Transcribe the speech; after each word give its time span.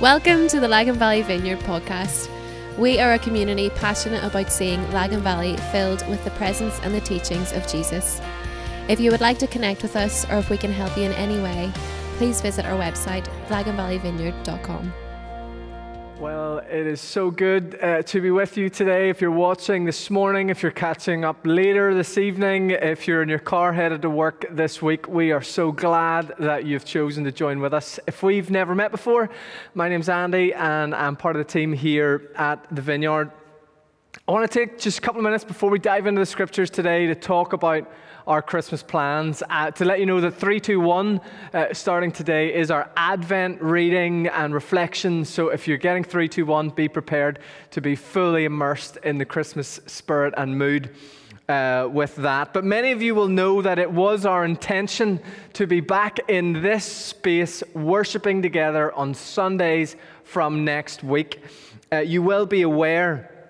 Welcome 0.00 0.46
to 0.50 0.60
the 0.60 0.68
Lagan 0.68 0.94
Valley 0.94 1.22
Vineyard 1.22 1.58
podcast. 1.58 2.30
We 2.78 3.00
are 3.00 3.14
a 3.14 3.18
community 3.18 3.68
passionate 3.68 4.22
about 4.22 4.52
seeing 4.52 4.88
Lagan 4.92 5.22
Valley 5.22 5.56
filled 5.72 6.06
with 6.08 6.22
the 6.22 6.30
presence 6.30 6.78
and 6.84 6.94
the 6.94 7.00
teachings 7.00 7.50
of 7.50 7.66
Jesus. 7.66 8.20
If 8.88 9.00
you 9.00 9.10
would 9.10 9.20
like 9.20 9.38
to 9.38 9.48
connect 9.48 9.82
with 9.82 9.96
us 9.96 10.24
or 10.30 10.36
if 10.36 10.50
we 10.50 10.56
can 10.56 10.70
help 10.70 10.96
you 10.96 11.02
in 11.02 11.12
any 11.14 11.40
way, 11.40 11.72
please 12.16 12.40
visit 12.40 12.64
our 12.64 12.78
website, 12.78 13.24
laganvalleyvineyard.com. 13.48 14.92
It 16.58 16.86
is 16.86 17.00
so 17.00 17.30
good 17.30 17.78
uh, 17.80 18.02
to 18.02 18.20
be 18.20 18.30
with 18.30 18.56
you 18.56 18.68
today. 18.68 19.10
If 19.10 19.20
you're 19.20 19.30
watching 19.30 19.84
this 19.84 20.10
morning, 20.10 20.48
if 20.48 20.62
you're 20.62 20.72
catching 20.72 21.24
up 21.24 21.38
later 21.44 21.94
this 21.94 22.18
evening, 22.18 22.70
if 22.70 23.06
you're 23.06 23.22
in 23.22 23.28
your 23.28 23.38
car 23.38 23.72
headed 23.72 24.02
to 24.02 24.10
work 24.10 24.44
this 24.50 24.82
week, 24.82 25.06
we 25.06 25.30
are 25.30 25.42
so 25.42 25.70
glad 25.70 26.34
that 26.38 26.64
you've 26.64 26.84
chosen 26.84 27.22
to 27.24 27.32
join 27.32 27.60
with 27.60 27.72
us. 27.72 28.00
If 28.06 28.22
we've 28.22 28.50
never 28.50 28.74
met 28.74 28.90
before, 28.90 29.30
my 29.74 29.88
name's 29.88 30.08
Andy 30.08 30.52
and 30.52 30.94
I'm 30.94 31.16
part 31.16 31.36
of 31.36 31.46
the 31.46 31.52
team 31.52 31.72
here 31.72 32.32
at 32.34 32.66
the 32.74 32.82
Vineyard. 32.82 33.30
I 34.26 34.32
want 34.32 34.50
to 34.50 34.58
take 34.58 34.78
just 34.78 34.98
a 34.98 35.00
couple 35.00 35.20
of 35.20 35.24
minutes 35.24 35.44
before 35.44 35.70
we 35.70 35.78
dive 35.78 36.06
into 36.06 36.18
the 36.18 36.26
scriptures 36.26 36.70
today 36.70 37.06
to 37.06 37.14
talk 37.14 37.52
about 37.52 37.88
our 38.28 38.42
Christmas 38.42 38.82
plans. 38.82 39.42
Uh, 39.48 39.70
to 39.70 39.86
let 39.86 39.98
you 39.98 40.06
know 40.06 40.20
that 40.20 40.32
321, 40.32 41.18
uh, 41.54 41.72
starting 41.72 42.12
today, 42.12 42.54
is 42.54 42.70
our 42.70 42.90
Advent 42.94 43.60
reading 43.62 44.26
and 44.28 44.52
reflection. 44.52 45.24
So 45.24 45.48
if 45.48 45.66
you're 45.66 45.78
getting 45.78 46.04
321, 46.04 46.68
be 46.70 46.88
prepared 46.88 47.38
to 47.70 47.80
be 47.80 47.96
fully 47.96 48.44
immersed 48.44 48.98
in 48.98 49.16
the 49.16 49.24
Christmas 49.24 49.80
spirit 49.86 50.34
and 50.36 50.56
mood. 50.56 50.94
Uh, 51.48 51.88
with 51.90 52.14
that. 52.16 52.52
But 52.52 52.62
many 52.62 52.92
of 52.92 53.00
you 53.00 53.14
will 53.14 53.28
know 53.28 53.62
that 53.62 53.78
it 53.78 53.90
was 53.90 54.26
our 54.26 54.44
intention 54.44 55.18
to 55.54 55.66
be 55.66 55.80
back 55.80 56.18
in 56.28 56.60
this 56.60 56.84
space, 56.84 57.62
worshiping 57.72 58.42
together 58.42 58.92
on 58.92 59.14
Sundays 59.14 59.96
from 60.24 60.66
next 60.66 61.02
week. 61.02 61.42
Uh, 61.90 62.00
you 62.00 62.20
will 62.20 62.44
be 62.44 62.60
aware 62.60 63.48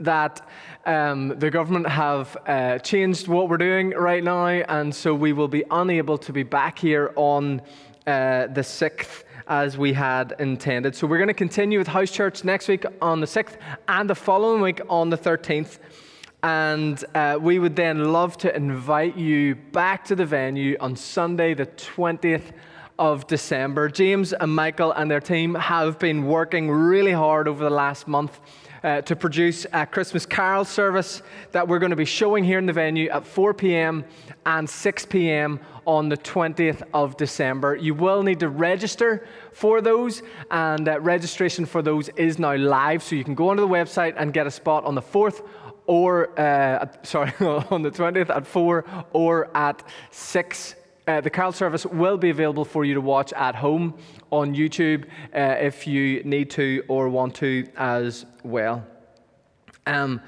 that 0.00 0.46
um, 0.86 1.38
the 1.38 1.50
government 1.50 1.88
have 1.88 2.36
uh, 2.46 2.78
changed 2.78 3.28
what 3.28 3.48
we're 3.48 3.58
doing 3.58 3.90
right 3.90 4.24
now, 4.24 4.46
and 4.46 4.94
so 4.94 5.14
we 5.14 5.32
will 5.32 5.48
be 5.48 5.64
unable 5.70 6.16
to 6.18 6.32
be 6.32 6.42
back 6.42 6.78
here 6.78 7.12
on 7.16 7.60
uh, 8.06 8.46
the 8.46 8.62
6th 8.62 9.24
as 9.46 9.76
we 9.76 9.92
had 9.92 10.34
intended. 10.38 10.94
So 10.94 11.06
we're 11.06 11.18
going 11.18 11.28
to 11.28 11.34
continue 11.34 11.78
with 11.78 11.88
house 11.88 12.10
church 12.10 12.44
next 12.44 12.68
week 12.68 12.84
on 13.02 13.20
the 13.20 13.26
6th 13.26 13.56
and 13.88 14.08
the 14.08 14.14
following 14.14 14.62
week 14.62 14.80
on 14.88 15.10
the 15.10 15.18
13th. 15.18 15.78
And 16.42 17.04
uh, 17.14 17.36
we 17.40 17.58
would 17.58 17.76
then 17.76 18.12
love 18.12 18.38
to 18.38 18.54
invite 18.54 19.16
you 19.16 19.56
back 19.56 20.04
to 20.06 20.14
the 20.14 20.24
venue 20.24 20.76
on 20.80 20.96
Sunday, 20.96 21.52
the 21.52 21.66
20th 21.66 22.52
of 22.98 23.26
December. 23.26 23.88
James 23.88 24.32
and 24.32 24.54
Michael 24.54 24.92
and 24.92 25.10
their 25.10 25.20
team 25.20 25.54
have 25.56 25.98
been 25.98 26.26
working 26.26 26.70
really 26.70 27.12
hard 27.12 27.48
over 27.48 27.64
the 27.64 27.70
last 27.70 28.06
month 28.06 28.40
uh, 28.82 29.02
to 29.02 29.16
produce 29.16 29.66
a 29.72 29.86
Christmas 29.86 30.26
carol 30.26 30.64
service 30.64 31.22
that 31.52 31.66
we're 31.66 31.78
going 31.78 31.90
to 31.90 31.96
be 31.96 32.04
showing 32.04 32.44
here 32.44 32.58
in 32.58 32.66
the 32.66 32.72
venue 32.72 33.08
at 33.10 33.26
4 33.26 33.54
p.m. 33.54 34.04
and 34.46 34.68
6 34.68 35.06
p.m. 35.06 35.60
on 35.86 36.08
the 36.08 36.16
20th 36.16 36.82
of 36.94 37.16
December. 37.16 37.76
You 37.76 37.94
will 37.94 38.22
need 38.22 38.40
to 38.40 38.48
register 38.48 39.26
for 39.52 39.80
those, 39.80 40.22
and 40.50 40.88
uh, 40.88 41.00
registration 41.00 41.66
for 41.66 41.82
those 41.82 42.08
is 42.10 42.38
now 42.38 42.56
live, 42.56 43.02
so 43.02 43.16
you 43.16 43.24
can 43.24 43.34
go 43.34 43.50
onto 43.50 43.62
the 43.62 43.68
website 43.68 44.14
and 44.16 44.32
get 44.32 44.46
a 44.46 44.50
spot 44.50 44.84
on 44.84 44.94
the 44.94 45.02
4th 45.02 45.46
or, 45.86 46.38
uh, 46.38 46.86
sorry, 47.02 47.32
on 47.40 47.82
the 47.82 47.90
20th 47.90 48.30
at 48.30 48.46
4 48.46 48.84
or 49.12 49.56
at 49.56 49.82
6 50.10 50.74
uh, 51.10 51.20
the 51.20 51.30
carol 51.30 51.50
service 51.50 51.84
will 51.86 52.16
be 52.16 52.30
available 52.30 52.64
for 52.64 52.84
you 52.84 52.94
to 52.94 53.00
watch 53.00 53.32
at 53.32 53.56
home 53.56 53.94
on 54.30 54.54
YouTube 54.54 55.04
uh, 55.34 55.56
if 55.58 55.86
you 55.86 56.22
need 56.22 56.48
to 56.50 56.84
or 56.86 57.08
want 57.08 57.34
to 57.34 57.66
as 57.76 58.26
well. 58.44 58.86
Um, 59.86 60.20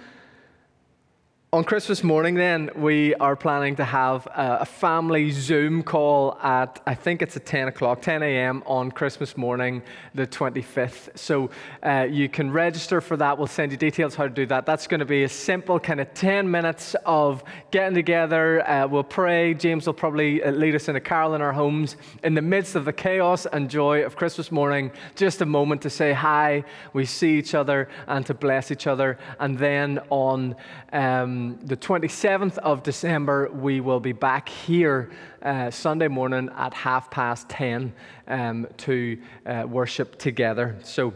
on 1.54 1.64
Christmas 1.64 2.02
morning, 2.02 2.34
then, 2.34 2.70
we 2.74 3.14
are 3.16 3.36
planning 3.36 3.76
to 3.76 3.84
have 3.84 4.26
a, 4.34 4.64
family 4.64 5.30
Zoom 5.30 5.82
call 5.82 6.38
at, 6.42 6.80
I 6.86 6.94
think 6.94 7.20
it's 7.20 7.36
at 7.36 7.44
10 7.44 7.68
o'clock, 7.68 8.00
10 8.00 8.22
a.m. 8.22 8.62
on 8.64 8.90
Christmas 8.90 9.36
morning, 9.36 9.82
the 10.14 10.26
25th. 10.26 11.18
So 11.18 11.50
uh, 11.82 12.06
you 12.10 12.30
can 12.30 12.50
register 12.50 13.02
for 13.02 13.18
that. 13.18 13.36
We'll 13.36 13.48
send 13.48 13.70
you 13.70 13.76
details 13.76 14.14
how 14.14 14.22
to 14.22 14.30
do 14.30 14.46
that. 14.46 14.64
That's 14.64 14.86
going 14.86 15.00
to 15.00 15.06
be 15.06 15.24
a 15.24 15.28
simple 15.28 15.78
kind 15.78 16.00
of 16.00 16.14
10 16.14 16.50
minutes 16.50 16.96
of 17.04 17.44
getting 17.70 17.94
together. 17.94 18.66
Uh, 18.66 18.86
we'll 18.86 19.04
pray. 19.04 19.52
James 19.52 19.86
will 19.86 19.92
probably 19.92 20.42
uh, 20.42 20.52
lead 20.52 20.74
us 20.74 20.88
in 20.88 20.96
a 20.96 21.00
carol 21.00 21.34
in 21.34 21.42
our 21.42 21.52
homes. 21.52 21.96
In 22.24 22.32
the 22.32 22.40
midst 22.40 22.76
of 22.76 22.86
the 22.86 22.94
chaos 22.94 23.44
and 23.44 23.68
joy 23.68 24.04
of 24.04 24.16
Christmas 24.16 24.50
morning, 24.50 24.90
just 25.16 25.42
a 25.42 25.46
moment 25.46 25.82
to 25.82 25.90
say 25.90 26.14
hi, 26.14 26.64
we 26.94 27.04
see 27.04 27.36
each 27.36 27.54
other, 27.54 27.90
and 28.06 28.24
to 28.24 28.32
bless 28.32 28.70
each 28.70 28.86
other. 28.86 29.18
And 29.38 29.58
then 29.58 29.98
on 30.08 30.56
um, 30.94 31.41
the 31.62 31.76
27th 31.76 32.58
of 32.58 32.82
December, 32.82 33.50
we 33.52 33.80
will 33.80 34.00
be 34.00 34.12
back 34.12 34.48
here 34.48 35.10
uh, 35.42 35.70
Sunday 35.70 36.08
morning 36.08 36.48
at 36.56 36.74
half 36.74 37.10
past 37.10 37.48
10 37.48 37.92
um, 38.28 38.66
to 38.78 39.18
uh, 39.46 39.64
worship 39.68 40.18
together. 40.18 40.76
So, 40.82 41.12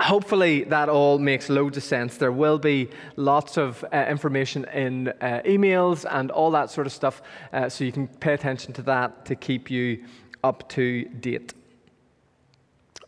Hopefully, 0.00 0.64
that 0.64 0.88
all 0.88 1.20
makes 1.20 1.48
loads 1.48 1.76
of 1.76 1.84
sense. 1.84 2.16
There 2.16 2.32
will 2.32 2.58
be 2.58 2.90
lots 3.14 3.56
of 3.56 3.84
uh, 3.92 4.06
information 4.08 4.64
in 4.74 5.08
uh, 5.08 5.40
emails 5.46 6.04
and 6.10 6.32
all 6.32 6.50
that 6.50 6.68
sort 6.68 6.88
of 6.88 6.92
stuff, 6.92 7.22
uh, 7.52 7.68
so 7.68 7.84
you 7.84 7.92
can 7.92 8.08
pay 8.08 8.34
attention 8.34 8.72
to 8.72 8.82
that 8.82 9.24
to 9.26 9.36
keep 9.36 9.70
you 9.70 10.04
up 10.42 10.68
to 10.70 11.04
date. 11.04 11.54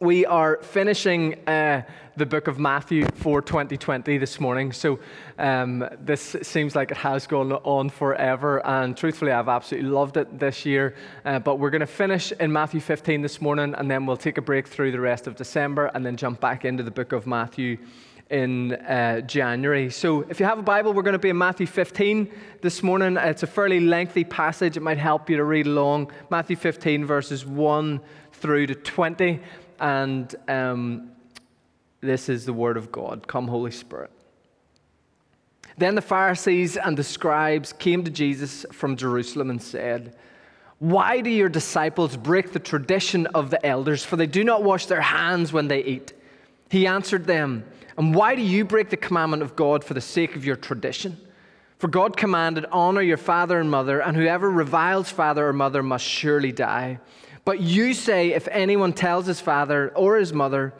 We 0.00 0.26
are 0.26 0.58
finishing 0.58 1.48
uh, 1.48 1.80
the 2.18 2.26
book 2.26 2.48
of 2.48 2.58
Matthew 2.58 3.06
for 3.14 3.40
2020 3.40 4.18
this 4.18 4.38
morning. 4.38 4.70
So 4.72 4.98
um, 5.38 5.88
this 5.98 6.36
seems 6.42 6.76
like 6.76 6.90
it 6.90 6.98
has 6.98 7.26
gone 7.26 7.50
on 7.50 7.88
forever. 7.88 8.64
And 8.66 8.94
truthfully, 8.94 9.32
I've 9.32 9.48
absolutely 9.48 9.88
loved 9.88 10.18
it 10.18 10.38
this 10.38 10.66
year. 10.66 10.96
Uh, 11.24 11.38
but 11.38 11.58
we're 11.58 11.70
going 11.70 11.80
to 11.80 11.86
finish 11.86 12.30
in 12.32 12.52
Matthew 12.52 12.80
15 12.80 13.22
this 13.22 13.40
morning, 13.40 13.74
and 13.74 13.90
then 13.90 14.04
we'll 14.04 14.18
take 14.18 14.36
a 14.36 14.42
break 14.42 14.68
through 14.68 14.92
the 14.92 15.00
rest 15.00 15.26
of 15.26 15.34
December 15.34 15.86
and 15.94 16.04
then 16.04 16.18
jump 16.18 16.40
back 16.40 16.66
into 16.66 16.82
the 16.82 16.90
book 16.90 17.12
of 17.12 17.26
Matthew 17.26 17.78
in 18.28 18.72
uh, 18.72 19.22
January. 19.22 19.88
So, 19.88 20.22
if 20.28 20.40
you 20.40 20.46
have 20.46 20.58
a 20.58 20.62
Bible, 20.62 20.92
we're 20.92 21.04
going 21.04 21.12
to 21.12 21.18
be 21.18 21.30
in 21.30 21.38
Matthew 21.38 21.66
15 21.66 22.30
this 22.60 22.82
morning. 22.82 23.16
It's 23.16 23.44
a 23.44 23.46
fairly 23.46 23.80
lengthy 23.80 24.24
passage. 24.24 24.76
It 24.76 24.82
might 24.82 24.98
help 24.98 25.30
you 25.30 25.36
to 25.36 25.44
read 25.44 25.66
along. 25.66 26.10
Matthew 26.28 26.56
15, 26.56 27.06
verses 27.06 27.46
1 27.46 28.00
through 28.32 28.66
to 28.66 28.74
20 28.74 29.40
and 29.80 30.34
um, 30.48 31.10
this 32.00 32.28
is 32.28 32.44
the 32.44 32.52
word 32.52 32.76
of 32.76 32.92
God. 32.92 33.26
Come, 33.26 33.48
Holy 33.48 33.70
Spirit. 33.70 34.10
Then 35.78 35.94
the 35.94 36.02
Pharisees 36.02 36.76
and 36.76 36.96
the 36.96 37.04
scribes 37.04 37.72
came 37.72 38.04
to 38.04 38.10
Jesus 38.10 38.64
from 38.72 38.96
Jerusalem 38.96 39.50
and 39.50 39.60
said, 39.60 40.16
Why 40.78 41.20
do 41.20 41.30
your 41.30 41.48
disciples 41.48 42.16
break 42.16 42.52
the 42.52 42.58
tradition 42.58 43.26
of 43.28 43.50
the 43.50 43.64
elders? 43.64 44.04
For 44.04 44.16
they 44.16 44.26
do 44.26 44.42
not 44.42 44.62
wash 44.62 44.86
their 44.86 45.02
hands 45.02 45.52
when 45.52 45.68
they 45.68 45.84
eat. 45.84 46.12
He 46.70 46.86
answered 46.86 47.26
them, 47.26 47.64
And 47.98 48.14
why 48.14 48.36
do 48.36 48.42
you 48.42 48.64
break 48.64 48.88
the 48.88 48.96
commandment 48.96 49.42
of 49.42 49.54
God 49.54 49.84
for 49.84 49.94
the 49.94 50.00
sake 50.00 50.34
of 50.34 50.44
your 50.44 50.56
tradition? 50.56 51.18
For 51.78 51.88
God 51.88 52.16
commanded, 52.16 52.64
Honor 52.72 53.02
your 53.02 53.18
father 53.18 53.60
and 53.60 53.70
mother, 53.70 54.00
and 54.00 54.16
whoever 54.16 54.50
reviles 54.50 55.10
father 55.10 55.46
or 55.46 55.52
mother 55.52 55.82
must 55.82 56.04
surely 56.04 56.52
die. 56.52 57.00
But 57.46 57.60
you 57.60 57.94
say, 57.94 58.32
if 58.32 58.48
anyone 58.48 58.92
tells 58.92 59.26
his 59.26 59.40
father 59.40 59.92
or 59.94 60.16
his 60.16 60.32
mother, 60.32 60.74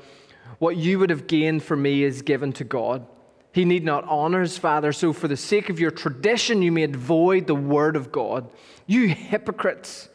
what 0.58 0.76
you 0.76 0.98
would 0.98 1.10
have 1.10 1.28
gained 1.28 1.62
for 1.62 1.76
me 1.76 2.02
is 2.02 2.22
given 2.22 2.52
to 2.54 2.64
God. 2.64 3.06
He 3.52 3.64
need 3.64 3.84
not 3.84 4.04
honor 4.08 4.40
his 4.40 4.58
father, 4.58 4.92
so 4.92 5.12
for 5.12 5.28
the 5.28 5.36
sake 5.36 5.70
of 5.70 5.78
your 5.78 5.92
tradition, 5.92 6.62
you 6.62 6.72
made 6.72 6.96
void 6.96 7.46
the 7.46 7.54
word 7.54 7.94
of 7.94 8.10
God. 8.10 8.50
You 8.84 9.08
hypocrites! 9.08 10.08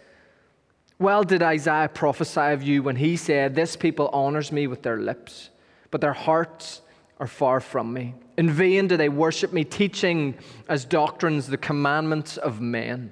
Well 0.99 1.23
did 1.23 1.41
Isaiah 1.41 1.87
prophesy 1.87 2.51
of 2.51 2.61
you 2.61 2.83
when 2.83 2.97
he 2.97 3.15
said, 3.15 3.55
This 3.55 3.77
people 3.77 4.09
honors 4.09 4.51
me 4.51 4.67
with 4.67 4.83
their 4.83 4.97
lips, 4.97 5.51
but 5.89 6.01
their 6.01 6.13
hearts 6.13 6.81
are 7.17 7.27
far 7.27 7.61
from 7.61 7.93
me. 7.93 8.13
In 8.37 8.49
vain 8.49 8.89
do 8.89 8.97
they 8.97 9.09
worship 9.09 9.53
me, 9.53 9.63
teaching 9.63 10.37
as 10.67 10.83
doctrines 10.83 11.47
the 11.47 11.57
commandments 11.57 12.35
of 12.35 12.59
men. 12.59 13.11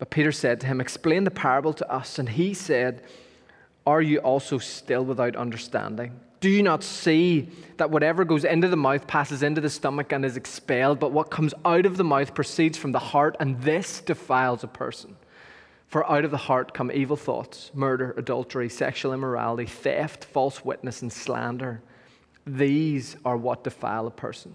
But 0.00 0.10
Peter 0.10 0.32
said 0.32 0.60
to 0.62 0.66
him, 0.66 0.80
Explain 0.80 1.24
the 1.24 1.30
parable 1.30 1.74
to 1.74 1.92
us. 1.92 2.18
And 2.18 2.28
he 2.28 2.54
said, 2.54 3.02
Are 3.86 4.02
you 4.02 4.18
also 4.18 4.58
still 4.58 5.04
without 5.04 5.36
understanding? 5.36 6.18
Do 6.40 6.48
you 6.48 6.62
not 6.62 6.82
see 6.82 7.50
that 7.76 7.90
whatever 7.90 8.24
goes 8.24 8.44
into 8.44 8.66
the 8.66 8.76
mouth 8.76 9.06
passes 9.06 9.42
into 9.42 9.60
the 9.60 9.68
stomach 9.68 10.10
and 10.10 10.24
is 10.24 10.38
expelled, 10.38 10.98
but 10.98 11.12
what 11.12 11.30
comes 11.30 11.52
out 11.66 11.84
of 11.84 11.98
the 11.98 12.04
mouth 12.04 12.34
proceeds 12.34 12.78
from 12.78 12.92
the 12.92 12.98
heart, 12.98 13.36
and 13.40 13.60
this 13.60 14.00
defiles 14.00 14.64
a 14.64 14.68
person? 14.68 15.16
For 15.86 16.10
out 16.10 16.24
of 16.24 16.30
the 16.30 16.38
heart 16.38 16.72
come 16.72 16.90
evil 16.90 17.16
thoughts, 17.16 17.70
murder, 17.74 18.14
adultery, 18.16 18.70
sexual 18.70 19.12
immorality, 19.12 19.66
theft, 19.66 20.24
false 20.24 20.64
witness, 20.64 21.02
and 21.02 21.12
slander. 21.12 21.82
These 22.46 23.16
are 23.22 23.36
what 23.36 23.64
defile 23.64 24.06
a 24.06 24.10
person. 24.10 24.54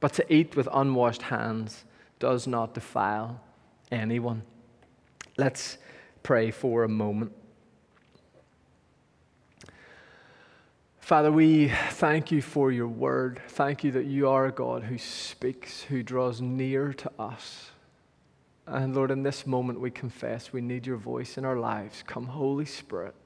But 0.00 0.12
to 0.14 0.32
eat 0.34 0.54
with 0.54 0.68
unwashed 0.70 1.22
hands 1.22 1.84
does 2.18 2.46
not 2.46 2.74
defile 2.74 3.40
anyone. 3.90 4.42
Let's 5.42 5.76
pray 6.22 6.52
for 6.52 6.84
a 6.84 6.88
moment. 6.88 7.32
Father, 11.00 11.32
we 11.32 11.72
thank 11.90 12.30
you 12.30 12.40
for 12.40 12.70
your 12.70 12.86
word. 12.86 13.42
Thank 13.48 13.82
you 13.82 13.90
that 13.90 14.06
you 14.06 14.28
are 14.28 14.46
a 14.46 14.52
God 14.52 14.84
who 14.84 14.98
speaks, 14.98 15.82
who 15.82 16.04
draws 16.04 16.40
near 16.40 16.92
to 16.92 17.10
us. 17.18 17.72
And 18.68 18.94
Lord, 18.94 19.10
in 19.10 19.24
this 19.24 19.44
moment 19.44 19.80
we 19.80 19.90
confess 19.90 20.52
we 20.52 20.60
need 20.60 20.86
your 20.86 20.96
voice 20.96 21.36
in 21.36 21.44
our 21.44 21.58
lives. 21.58 22.04
Come, 22.06 22.26
Holy 22.26 22.64
Spirit, 22.64 23.16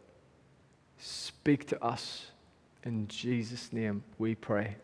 speak 0.97 1.67
to 1.67 1.85
us. 1.85 2.31
In 2.83 3.09
Jesus' 3.09 3.75
name 3.75 4.03
we 4.17 4.35
pray. 4.35 4.77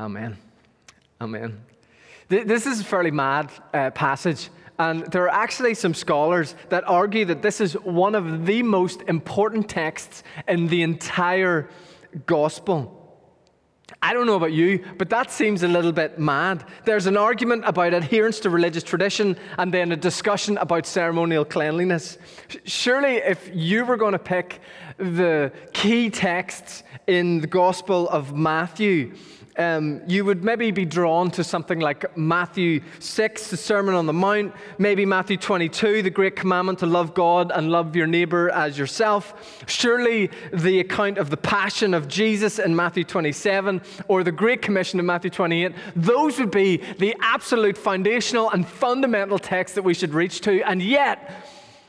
Amen. 0.00 0.38
Amen. 1.20 1.60
This 2.28 2.66
is 2.66 2.80
a 2.80 2.84
fairly 2.84 3.10
mad 3.10 3.52
uh, 3.74 3.90
passage. 3.90 4.48
And 4.78 5.06
there 5.12 5.24
are 5.24 5.28
actually 5.28 5.74
some 5.74 5.94
scholars 5.94 6.56
that 6.68 6.88
argue 6.88 7.24
that 7.26 7.42
this 7.42 7.60
is 7.60 7.74
one 7.74 8.14
of 8.14 8.46
the 8.46 8.62
most 8.62 9.02
important 9.02 9.68
texts 9.68 10.22
in 10.48 10.66
the 10.66 10.82
entire 10.82 11.68
gospel. 12.26 13.00
I 14.02 14.12
don't 14.12 14.26
know 14.26 14.36
about 14.36 14.52
you, 14.52 14.84
but 14.98 15.10
that 15.10 15.30
seems 15.30 15.62
a 15.62 15.68
little 15.68 15.92
bit 15.92 16.18
mad. 16.18 16.64
There's 16.84 17.06
an 17.06 17.16
argument 17.16 17.64
about 17.66 17.94
adherence 17.94 18.40
to 18.40 18.50
religious 18.50 18.82
tradition 18.82 19.36
and 19.58 19.72
then 19.72 19.92
a 19.92 19.96
discussion 19.96 20.58
about 20.58 20.86
ceremonial 20.86 21.44
cleanliness. 21.44 22.18
Surely, 22.64 23.16
if 23.16 23.50
you 23.52 23.84
were 23.84 23.96
going 23.96 24.12
to 24.12 24.18
pick 24.18 24.60
the 24.96 25.52
key 25.72 26.10
texts 26.10 26.82
in 27.06 27.40
the 27.40 27.46
Gospel 27.46 28.08
of 28.08 28.34
Matthew, 28.34 29.14
um, 29.56 30.02
you 30.08 30.24
would 30.24 30.42
maybe 30.42 30.72
be 30.72 30.84
drawn 30.84 31.30
to 31.32 31.44
something 31.44 31.78
like 31.78 32.16
Matthew 32.16 32.80
6, 32.98 33.50
the 33.50 33.56
Sermon 33.56 33.94
on 33.94 34.06
the 34.06 34.12
Mount, 34.12 34.52
maybe 34.78 35.06
Matthew 35.06 35.36
22, 35.36 36.02
the 36.02 36.10
great 36.10 36.34
commandment 36.34 36.80
to 36.80 36.86
love 36.86 37.14
God 37.14 37.52
and 37.54 37.70
love 37.70 37.94
your 37.94 38.08
neighbor 38.08 38.50
as 38.50 38.76
yourself. 38.76 39.62
Surely 39.68 40.30
the 40.52 40.80
account 40.80 41.18
of 41.18 41.30
the 41.30 41.36
passion 41.36 41.94
of 41.94 42.08
Jesus 42.08 42.58
in 42.58 42.74
Matthew 42.74 43.04
27, 43.04 43.80
or 44.08 44.24
the 44.24 44.32
Great 44.32 44.60
Commission 44.60 44.98
in 44.98 45.06
Matthew 45.06 45.30
28, 45.30 45.72
those 45.94 46.40
would 46.40 46.50
be 46.50 46.78
the 46.98 47.14
absolute 47.20 47.78
foundational 47.78 48.50
and 48.50 48.66
fundamental 48.66 49.38
texts 49.38 49.76
that 49.76 49.82
we 49.82 49.94
should 49.94 50.14
reach 50.14 50.40
to. 50.40 50.62
And 50.62 50.82
yet, 50.82 51.46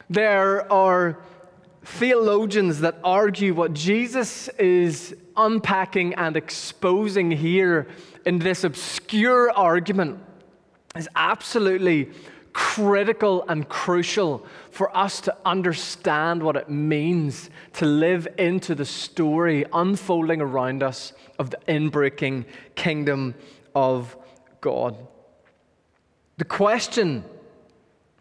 there 0.07 0.71
are 0.71 1.17
theologians 1.85 2.81
that 2.81 2.99
argue 3.03 3.53
what 3.53 3.73
Jesus 3.73 4.47
is 4.59 5.15
unpacking 5.37 6.15
and 6.15 6.35
exposing 6.35 7.29
here 7.29 7.87
in 8.25 8.39
this 8.39 8.63
obscure 8.63 9.51
argument 9.51 10.19
is 10.95 11.07
absolutely 11.15 12.09
critical 12.53 13.45
and 13.49 13.69
crucial 13.69 14.45
for 14.71 14.95
us 14.97 15.21
to 15.21 15.37
understand 15.45 16.41
what 16.41 16.55
it 16.55 16.69
means 16.69 17.49
to 17.73 17.85
live 17.85 18.27
into 18.37 18.73
the 18.73 18.85
story 18.85 19.65
unfolding 19.71 20.41
around 20.41 20.81
us 20.81 21.13
of 21.37 21.51
the 21.51 21.59
inbreaking 21.67 22.45
kingdom 22.75 23.35
of 23.75 24.17
God. 24.61 24.95
The 26.37 26.45
question 26.45 27.25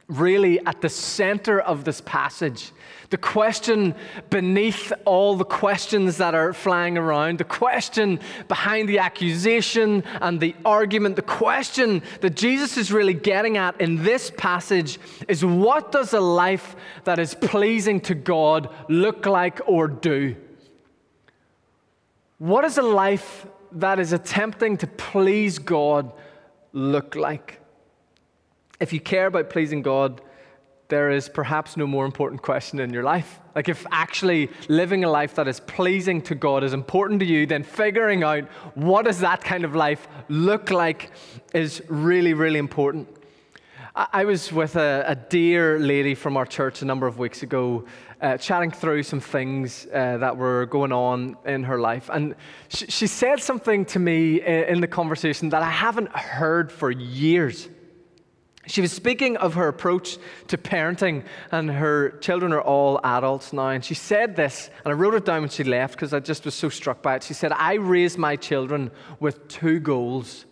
really 0.09 0.65
at 0.67 0.81
the 0.81 0.89
center 0.89 1.61
of 1.61 1.85
this 1.85 2.01
passage. 2.03 2.73
The 3.11 3.17
question 3.17 3.95
beneath 4.29 4.93
all 5.05 5.37
the 5.37 5.45
questions 5.45 6.19
that 6.19 6.35
are 6.35 6.53
flying 6.53 6.99
around, 6.99 7.39
the 7.39 7.45
question 7.45 8.21
behind 8.49 8.89
the 8.89 8.99
accusation 8.99 10.03
and 10.21 10.41
the 10.41 10.55
argument, 10.65 11.17
the 11.17 11.23
question 11.23 12.03
that 12.21 12.35
Jesus 12.35 12.77
is 12.77 12.93
really 12.93 13.15
getting 13.15 13.56
at 13.56 13.81
in 13.81 14.03
this 14.03 14.31
passage 14.37 14.99
is 15.29 15.45
what 15.45 15.93
does 15.93 16.12
a 16.12 16.21
life 16.21 16.77
that 17.05 17.19
is 17.19 17.35
pleasing 17.35 18.00
to 18.03 18.15
God 18.15 18.69
look 18.89 19.27
like 19.27 19.61
or 19.67 19.89
do? 19.89 20.37
What 22.39 22.62
does 22.62 22.79
a 22.79 22.83
life 22.83 23.47
that 23.73 23.99
is 23.99 24.12
attempting 24.12 24.77
to 24.79 24.87
please 24.87 25.59
God 25.59 26.12
look 26.73 27.15
like? 27.15 27.61
If 28.85 28.93
you 28.93 29.01
care 29.01 29.29
about 29.29 29.49
pleasing 29.49 29.81
God, 29.81 30.21
there 30.89 31.11
is 31.11 31.31
perhaps 31.31 31.79
no 31.79 31.87
more 31.87 32.05
important 32.05 32.43
question 32.43 32.79
in 32.79 32.93
your 32.93 33.03
life. 33.03 33.41
Like, 33.57 33.71
if 33.71 33.87
actually 33.91 34.51
living 34.69 35.05
a 35.05 35.11
life 35.11 35.35
that 35.37 35.49
is 35.49 35.59
pleasing 35.59 36.21
to 36.23 36.35
God 36.35 36.63
is 36.63 36.75
important 36.75 37.21
to 37.21 37.27
you, 37.27 37.47
then 37.47 37.63
figuring 37.63 38.23
out 38.23 38.45
what 38.75 39.07
does 39.07 39.21
that 39.21 39.43
kind 39.43 39.65
of 39.65 39.75
life 39.75 40.07
look 40.29 40.71
like 40.71 41.13
is 41.55 41.83
really, 41.89 42.35
really 42.35 42.59
important. 42.59 43.09
I 43.97 44.25
was 44.25 44.53
with 44.53 44.77
a, 44.77 45.05
a 45.07 45.15
dear 45.15 45.79
lady 45.79 46.15
from 46.15 46.37
our 46.37 46.45
church 46.45 46.83
a 46.83 46.85
number 46.85 47.07
of 47.07 47.17
weeks 47.19 47.43
ago, 47.43 47.87
uh, 48.21 48.37
chatting 48.37 48.73
through 48.73 49.05
some 49.05 49.21
things 49.21 49.87
uh, 49.87 50.19
that 50.19 50.37
were 50.37 50.67
going 50.67 50.93
on 50.93 51.37
in 51.47 51.63
her 51.63 51.79
life. 51.79 52.11
And 52.13 52.35
she, 52.69 52.87
she 52.87 53.07
said 53.07 53.41
something 53.41 53.85
to 53.87 53.99
me 53.99 54.43
in, 54.43 54.65
in 54.65 54.81
the 54.81 54.89
conversation 54.89 55.49
that 55.51 55.63
I 55.63 55.71
haven't 55.71 56.11
heard 56.11 56.71
for 56.71 56.91
years. 56.91 57.69
She 58.66 58.81
was 58.81 58.93
speaking 58.93 59.37
of 59.37 59.55
her 59.55 59.69
approach 59.69 60.16
to 60.49 60.56
parenting, 60.56 61.25
and 61.50 61.70
her 61.70 62.11
children 62.20 62.52
are 62.52 62.62
all 62.62 62.99
adults 63.05 63.52
now. 63.52 63.69
And 63.69 63.84
she 63.84 63.94
said 63.94 64.37
this, 64.37 64.70
and 64.84 64.93
I 64.93 64.94
wrote 64.94 65.14
it 65.14 65.25
down 65.25 65.43
when 65.43 65.50
she 65.50 65.64
left 65.64 65.94
because 65.94 66.14
I 66.14 66.20
just 66.20 66.44
was 66.44 66.55
so 66.55 66.69
struck 66.69 67.02
by 67.02 67.16
it. 67.16 67.22
She 67.22 67.34
said, 67.34 67.52
I 67.52 67.75
raised 67.75 68.16
my 68.16 68.37
children 68.37 68.90
with 69.20 69.49
two 69.49 69.81
goals 69.81 70.46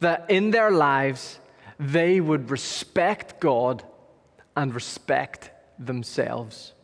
that 0.00 0.30
in 0.30 0.50
their 0.50 0.70
lives 0.70 1.40
they 1.78 2.20
would 2.20 2.50
respect 2.50 3.40
God 3.40 3.82
and 4.56 4.74
respect 4.74 5.50
themselves. 5.78 6.74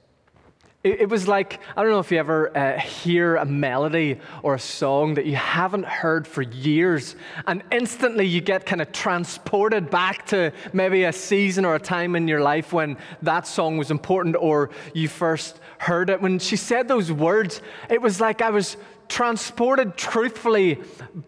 It, 0.85 1.01
it, 1.01 1.09
was 1.09 1.27
like, 1.27 1.59
I 1.77 1.83
don't 1.83 1.91
know 1.91 1.99
if 1.99 2.13
you 2.13 2.19
ever 2.19 2.57
uh, 2.57 2.79
hear 2.79 3.35
a 3.35 3.45
melody 3.45 4.21
or 4.45 4.55
a 4.55 4.61
song 4.61 5.15
that 5.15 5.27
you 5.27 5.35
haven't 5.35 5.85
heard 5.85 6.25
for 6.25 6.43
years, 6.43 7.17
and 7.49 7.65
instantly 7.73 8.25
you 8.27 8.41
get 8.41 8.65
kind 8.65 8.81
of 8.81 8.93
transported 8.93 9.91
back 9.91 10.25
to 10.27 10.53
maybe 10.73 11.03
a 11.03 11.13
season 11.13 11.65
or 11.65 11.75
a 11.75 11.81
time 11.81 12.15
in 12.15 12.29
your 12.29 12.41
life 12.41 12.73
when 12.73 12.97
that 13.23 13.45
song 13.45 13.77
was 13.77 13.91
important 13.91 14.37
or 14.39 14.71
you 14.95 15.09
first 15.09 15.59
heard 15.79 16.11
it. 16.11 16.23
When 16.23 16.39
she 16.39 16.55
said 16.55 16.87
those 16.87 17.11
words, 17.11 17.61
it 17.91 18.01
was 18.01 18.21
like 18.21 18.41
I 18.41 18.51
was 18.51 18.77
transported 19.09 19.97
truthfully 19.97 20.81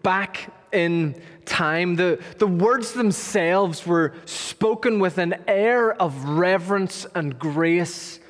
back 0.04 0.54
in 0.71 1.21
time. 1.45 1.97
The, 1.97 2.23
the 2.38 2.47
words 2.47 2.92
themselves 2.92 3.85
were 3.85 4.14
spoken 4.26 5.00
with 5.00 5.19
an 5.19 5.42
air 5.49 5.92
of 6.00 6.25
reverence 6.25 7.04
and 7.16 7.37
grace 7.37 8.21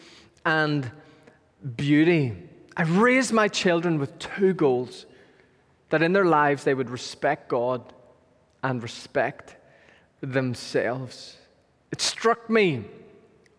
and 0.47 0.91
beauty. 1.77 2.37
I 2.77 2.83
raised 2.83 3.33
my 3.33 3.49
children 3.49 3.99
with 3.99 4.19
two 4.19 4.55
goals 4.55 5.07
that 5.91 6.03
in 6.03 6.13
their 6.13 6.25
lives 6.25 6.65
they 6.65 6.75
would 6.75 6.91
respect 6.91 7.49
God 7.49 7.93
and 8.63 8.83
respect 8.83 9.57
themselves. 10.21 11.37
It 11.91 12.01
struck 12.01 12.49
me 12.49 12.85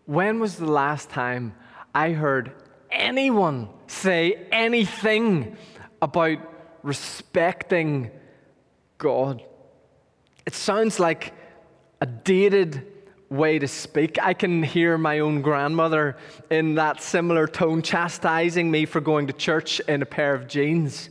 when 0.06 0.40
was 0.40 0.56
the 0.56 0.70
last 0.70 1.10
time 1.10 1.54
I 1.94 2.10
heard 2.10 2.52
anyone 2.90 3.68
say 3.86 4.46
anything 4.50 5.56
about 6.00 6.38
respecting 6.82 8.10
God? 8.98 9.42
It 10.44 10.54
sounds 10.54 10.98
like 10.98 11.32
a 12.00 12.06
dated 12.06 12.91
way 13.32 13.58
to 13.58 13.66
speak. 13.66 14.18
I 14.22 14.34
can 14.34 14.62
hear 14.62 14.98
my 14.98 15.20
own 15.20 15.40
grandmother 15.40 16.16
in 16.50 16.74
that 16.74 17.02
similar 17.02 17.48
tone 17.48 17.80
chastising 17.80 18.70
me 18.70 18.84
for 18.84 19.00
going 19.00 19.26
to 19.28 19.32
church 19.32 19.80
in 19.80 20.02
a 20.02 20.06
pair 20.06 20.34
of 20.34 20.46
jeans. 20.46 21.08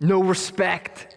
No 0.00 0.22
respect. 0.22 1.16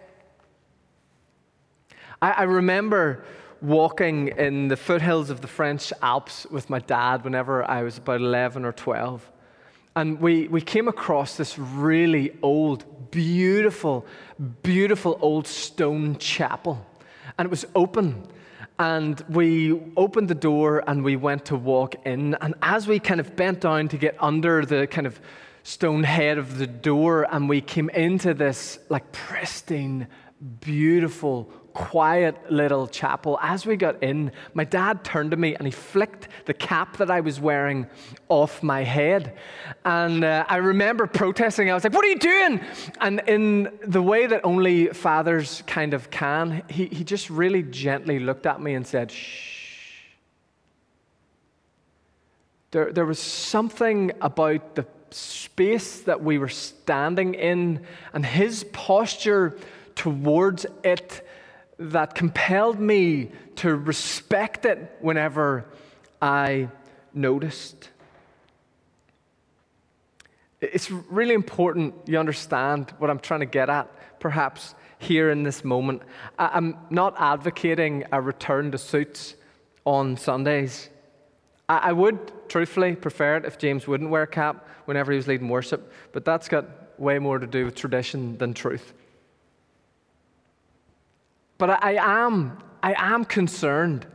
I, 2.20 2.30
I 2.32 2.42
remember 2.42 3.24
walking 3.62 4.28
in 4.28 4.68
the 4.68 4.76
foothills 4.76 5.30
of 5.30 5.40
the 5.40 5.46
French 5.46 5.92
Alps 6.02 6.46
with 6.50 6.68
my 6.68 6.80
dad 6.80 7.24
whenever 7.24 7.68
I 7.68 7.82
was 7.82 7.98
about 7.98 8.20
11 8.20 8.64
or 8.64 8.72
12. 8.72 9.30
And 9.96 10.20
we, 10.20 10.48
we 10.48 10.60
came 10.60 10.86
across 10.86 11.36
this 11.36 11.58
really 11.58 12.36
old, 12.42 13.10
beautiful, 13.10 14.06
beautiful 14.62 15.18
old 15.20 15.46
stone 15.46 16.18
chapel. 16.18 16.86
And 17.38 17.46
it 17.46 17.50
was 17.50 17.64
open 17.74 18.26
And 18.80 19.22
we 19.28 19.78
opened 19.94 20.28
the 20.28 20.34
door 20.34 20.82
and 20.86 21.04
we 21.04 21.14
went 21.14 21.44
to 21.46 21.54
walk 21.54 21.96
in. 22.06 22.34
And 22.36 22.54
as 22.62 22.86
we 22.86 22.98
kind 22.98 23.20
of 23.20 23.36
bent 23.36 23.60
down 23.60 23.88
to 23.88 23.98
get 23.98 24.16
under 24.18 24.64
the 24.64 24.86
kind 24.86 25.06
of 25.06 25.20
stone 25.64 26.02
head 26.02 26.38
of 26.38 26.56
the 26.56 26.66
door, 26.66 27.26
and 27.30 27.46
we 27.46 27.60
came 27.60 27.90
into 27.90 28.32
this 28.32 28.78
like 28.88 29.12
pristine, 29.12 30.08
beautiful, 30.62 31.52
quiet 31.72 32.50
little 32.50 32.86
chapel. 32.86 33.38
As 33.42 33.66
we 33.66 33.76
got 33.76 34.02
in, 34.02 34.32
my 34.54 34.64
dad 34.64 35.04
turned 35.04 35.30
to 35.30 35.36
me 35.36 35.54
and 35.54 35.66
he 35.66 35.70
flicked 35.70 36.28
the 36.46 36.54
cap 36.54 36.96
that 36.98 37.10
I 37.10 37.20
was 37.20 37.40
wearing 37.40 37.86
off 38.28 38.62
my 38.62 38.82
head. 38.82 39.36
And 39.84 40.24
uh, 40.24 40.44
I 40.48 40.56
remember 40.56 41.06
protesting. 41.06 41.70
I 41.70 41.74
was 41.74 41.84
like, 41.84 41.92
What 41.92 42.04
are 42.04 42.08
you 42.08 42.18
doing? 42.18 42.60
And 43.00 43.22
in 43.26 43.78
the 43.86 44.02
way 44.02 44.26
that 44.26 44.40
only 44.44 44.88
fathers 44.88 45.62
kind 45.66 45.94
of 45.94 46.10
can, 46.10 46.62
he, 46.68 46.86
he 46.86 47.04
just 47.04 47.30
really 47.30 47.62
gently 47.62 48.18
looked 48.18 48.46
at 48.46 48.60
me 48.60 48.74
and 48.74 48.86
said, 48.86 49.10
Shh. 49.10 49.58
There, 52.72 52.92
there 52.92 53.06
was 53.06 53.18
something 53.18 54.12
about 54.20 54.76
the 54.76 54.86
space 55.10 56.02
that 56.02 56.22
we 56.22 56.38
were 56.38 56.48
standing 56.48 57.34
in 57.34 57.84
and 58.12 58.24
his 58.24 58.64
posture 58.72 59.56
towards 59.96 60.66
it 60.84 61.26
that 61.80 62.14
compelled 62.14 62.78
me 62.78 63.30
to 63.56 63.74
respect 63.74 64.66
it 64.66 64.98
whenever 65.00 65.64
I 66.20 66.68
noticed. 67.14 67.88
It's 70.60 70.90
really 70.90 71.32
important 71.32 71.94
you 72.04 72.18
understand 72.18 72.90
what 72.98 73.08
I'm 73.08 73.18
trying 73.18 73.40
to 73.40 73.46
get 73.46 73.70
at, 73.70 73.90
perhaps 74.20 74.74
here 74.98 75.30
in 75.30 75.42
this 75.42 75.64
moment. 75.64 76.02
I'm 76.38 76.76
not 76.90 77.14
advocating 77.18 78.04
a 78.12 78.20
return 78.20 78.70
to 78.72 78.78
suits 78.78 79.34
on 79.86 80.18
Sundays. 80.18 80.90
I 81.66 81.92
would 81.92 82.32
truthfully 82.50 82.94
prefer 82.94 83.36
it 83.36 83.46
if 83.46 83.56
James 83.56 83.86
wouldn't 83.86 84.10
wear 84.10 84.24
a 84.24 84.26
cap 84.26 84.68
whenever 84.84 85.12
he 85.12 85.16
was 85.16 85.26
leading 85.26 85.48
worship, 85.48 85.90
but 86.12 86.26
that's 86.26 86.48
got 86.48 87.00
way 87.00 87.18
more 87.18 87.38
to 87.38 87.46
do 87.46 87.64
with 87.64 87.74
tradition 87.74 88.36
than 88.36 88.52
truth. 88.52 88.92
But 91.60 91.84
I 91.84 91.96
am, 91.96 92.56
I 92.82 92.94
am 92.96 93.26
concerned 93.26 94.06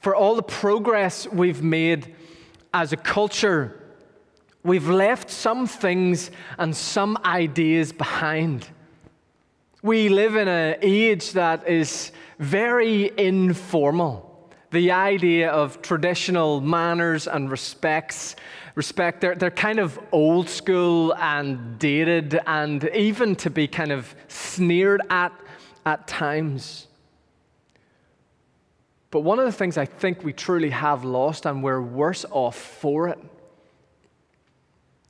for 0.00 0.14
all 0.14 0.34
the 0.34 0.42
progress 0.42 1.26
we've 1.26 1.62
made 1.62 2.14
as 2.74 2.92
a 2.92 2.96
culture. 2.98 3.80
We've 4.62 4.90
left 4.90 5.30
some 5.30 5.66
things 5.66 6.30
and 6.58 6.76
some 6.76 7.16
ideas 7.24 7.90
behind. 7.90 8.68
We 9.82 10.10
live 10.10 10.36
in 10.36 10.46
an 10.46 10.76
age 10.82 11.32
that 11.32 11.66
is 11.66 12.12
very 12.38 13.10
informal. 13.16 14.50
The 14.70 14.90
idea 14.90 15.48
of 15.52 15.80
traditional 15.80 16.60
manners 16.60 17.26
and 17.26 17.50
respects, 17.50 18.36
respect, 18.74 19.22
they're, 19.22 19.36
they're 19.36 19.50
kind 19.50 19.78
of 19.78 19.98
old 20.12 20.50
school 20.50 21.14
and 21.14 21.78
dated, 21.78 22.38
and 22.46 22.84
even 22.94 23.36
to 23.36 23.48
be 23.48 23.68
kind 23.68 23.90
of 23.90 24.14
sneered 24.28 25.00
at 25.08 25.32
at 25.86 26.06
times. 26.06 26.86
But 29.10 29.20
one 29.20 29.38
of 29.38 29.44
the 29.44 29.52
things 29.52 29.78
I 29.78 29.84
think 29.84 30.24
we 30.24 30.32
truly 30.32 30.70
have 30.70 31.04
lost, 31.04 31.46
and 31.46 31.62
we're 31.62 31.80
worse 31.80 32.24
off 32.30 32.56
for 32.56 33.08
it, 33.08 33.18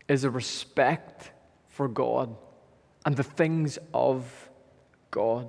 is 0.09 0.25
a 0.25 0.31
respect 0.31 1.31
for 1.69 1.89
God 1.89 2.37
and 3.07 3.17
the 3.17 3.23
things 3.23 3.79
of 3.93 4.51
God. 5.11 5.49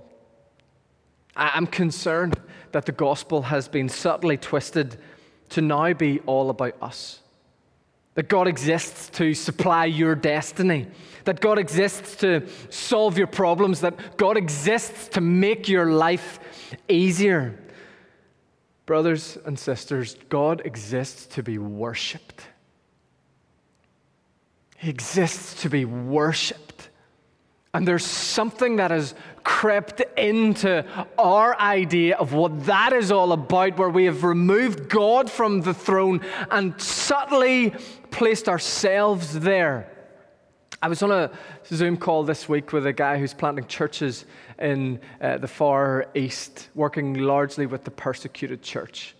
I'm 1.35 1.67
concerned 1.67 2.39
that 2.71 2.85
the 2.85 2.91
gospel 2.91 3.41
has 3.41 3.67
been 3.67 3.89
subtly 3.89 4.37
twisted 4.37 4.97
to 5.49 5.61
now 5.61 5.91
be 5.93 6.19
all 6.21 6.49
about 6.49 6.75
us. 6.81 7.19
That 8.13 8.29
God 8.29 8.47
exists 8.47 9.09
to 9.17 9.33
supply 9.33 9.85
your 9.85 10.15
destiny. 10.15 10.87
That 11.25 11.41
God 11.41 11.59
exists 11.59 12.15
to 12.17 12.47
solve 12.69 13.17
your 13.17 13.27
problems. 13.27 13.81
That 13.81 14.17
God 14.17 14.37
exists 14.37 15.09
to 15.09 15.21
make 15.21 15.67
your 15.67 15.91
life 15.91 16.39
easier. 16.87 17.59
Brothers 18.85 19.37
and 19.45 19.57
sisters, 19.57 20.15
God 20.29 20.61
exists 20.63 21.25
to 21.35 21.43
be 21.43 21.57
worshiped. 21.57 22.47
He 24.77 24.89
exists 24.89 25.61
to 25.63 25.69
be 25.69 25.85
worshiped. 25.85 26.89
And 27.73 27.87
there's 27.87 28.05
something 28.05 28.77
that 28.77 28.91
has 28.91 29.15
crept 29.43 30.01
into 30.17 30.85
our 31.17 31.59
idea 31.59 32.15
of 32.15 32.31
what 32.33 32.67
that 32.67 32.93
is 32.93 33.11
all 33.11 33.31
about, 33.31 33.77
where 33.77 33.89
we 33.89 34.05
have 34.05 34.23
removed 34.23 34.87
God 34.87 35.29
from 35.29 35.61
the 35.61 35.73
throne 35.73 36.21
and 36.51 36.79
subtly 36.79 37.71
placed 38.11 38.47
ourselves 38.47 39.39
there. 39.39 39.91
I 40.81 40.87
was 40.87 41.01
on 41.01 41.11
a 41.11 41.31
Zoom 41.65 41.97
call 41.97 42.23
this 42.23 42.47
week 42.49 42.71
with 42.71 42.85
a 42.85 42.93
guy 42.93 43.17
who's 43.17 43.33
planting 43.33 43.65
churches 43.65 44.25
in 44.59 44.99
uh, 45.19 45.37
the 45.37 45.47
Far 45.47 46.07
East, 46.13 46.69
working 46.75 47.15
largely 47.15 47.65
with 47.65 47.83
the 47.85 47.91
persecuted 47.91 48.61
church. 48.61 49.15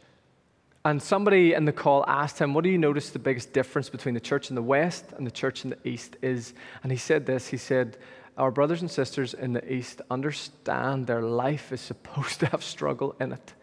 And 0.84 1.02
somebody 1.02 1.54
in 1.54 1.66
the 1.66 1.72
call 1.72 2.06
asked 2.08 2.38
him, 2.40 2.54
What 2.54 2.64
do 2.64 2.70
you 2.70 2.78
notice 2.78 3.10
the 3.10 3.20
biggest 3.20 3.54
difference 3.54 3.90
between 3.90 4.14
the 4.14 4.20
church 4.20 4.50
in 4.50 4.56
the 4.56 4.62
West 4.62 5.06
and 5.18 5.25
the 5.25 5.32
church 5.32 5.64
in 5.64 5.72
the 5.72 5.80
East 5.84 6.18
is? 6.22 6.54
And 6.84 6.92
he 6.92 6.98
said 6.98 7.25
this 7.25 7.48
He 7.48 7.58
said, 7.58 7.98
Our 8.38 8.52
brothers 8.52 8.82
and 8.82 8.92
sisters 8.92 9.34
in 9.34 9.54
the 9.54 9.74
East 9.74 10.02
understand 10.12 11.08
their 11.08 11.24
life 11.24 11.72
is 11.72 11.82
supposed 11.82 12.42
to 12.42 12.46
have 12.48 12.64
struggle 12.64 13.16
in 13.20 13.32
it 13.32 13.54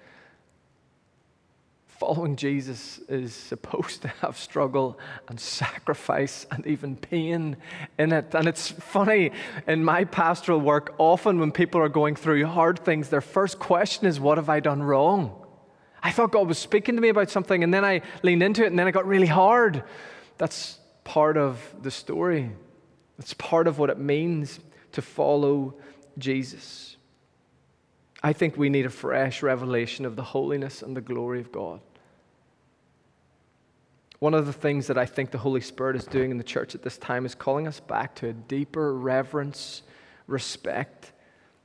following 2.02 2.34
Jesus 2.34 2.98
is 3.08 3.32
supposed 3.32 4.02
to 4.02 4.08
have 4.08 4.36
struggle 4.36 4.98
and 5.28 5.38
sacrifice 5.38 6.48
and 6.50 6.66
even 6.66 6.96
pain 6.96 7.56
in 7.96 8.12
it. 8.12 8.34
And 8.34 8.48
it's 8.48 8.72
funny, 8.72 9.30
in 9.68 9.84
my 9.84 10.02
pastoral 10.02 10.60
work, 10.60 10.96
often 10.98 11.38
when 11.38 11.52
people 11.52 11.80
are 11.80 11.88
going 11.88 12.16
through 12.16 12.44
hard 12.46 12.80
things, 12.80 13.08
their 13.08 13.20
first 13.20 13.60
question 13.60 14.08
is, 14.08 14.18
What 14.18 14.36
have 14.36 14.48
I 14.48 14.58
done 14.58 14.82
wrong? 14.82 15.46
I 16.02 16.10
thought 16.10 16.32
God 16.32 16.48
was 16.48 16.58
speaking 16.58 16.96
to 16.96 17.00
me 17.00 17.08
about 17.08 17.30
something, 17.30 17.62
and 17.62 17.72
then 17.72 17.84
I 17.84 18.02
leaned 18.24 18.42
into 18.42 18.64
it, 18.64 18.66
and 18.66 18.76
then 18.76 18.88
it 18.88 18.92
got 18.92 19.06
really 19.06 19.28
hard. 19.28 19.84
That's 20.38 20.80
part 21.04 21.36
of 21.36 21.62
the 21.82 21.92
story. 21.92 22.50
It's 23.20 23.34
part 23.34 23.68
of 23.68 23.78
what 23.78 23.90
it 23.90 23.98
means 23.98 24.58
to 24.90 25.02
follow 25.02 25.76
Jesus. 26.18 26.96
I 28.24 28.32
think 28.32 28.56
we 28.56 28.70
need 28.70 28.86
a 28.86 28.90
fresh 28.90 29.40
revelation 29.40 30.04
of 30.04 30.16
the 30.16 30.24
holiness 30.24 30.82
and 30.82 30.96
the 30.96 31.00
glory 31.00 31.38
of 31.38 31.52
God. 31.52 31.80
One 34.22 34.34
of 34.34 34.46
the 34.46 34.52
things 34.52 34.86
that 34.86 34.96
I 34.96 35.04
think 35.04 35.32
the 35.32 35.38
Holy 35.38 35.60
Spirit 35.60 35.96
is 35.96 36.04
doing 36.04 36.30
in 36.30 36.38
the 36.38 36.44
church 36.44 36.76
at 36.76 36.82
this 36.82 36.96
time 36.96 37.26
is 37.26 37.34
calling 37.34 37.66
us 37.66 37.80
back 37.80 38.14
to 38.14 38.28
a 38.28 38.32
deeper 38.32 38.94
reverence, 38.94 39.82
respect, 40.28 41.10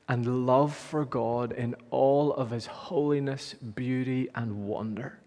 and 0.09 0.47
love 0.47 0.75
for 0.75 1.05
God 1.05 1.51
in 1.51 1.75
all 1.91 2.33
of 2.33 2.49
His 2.49 2.65
holiness, 2.65 3.53
beauty, 3.53 4.29
and 4.33 4.65
wonder. 4.65 5.19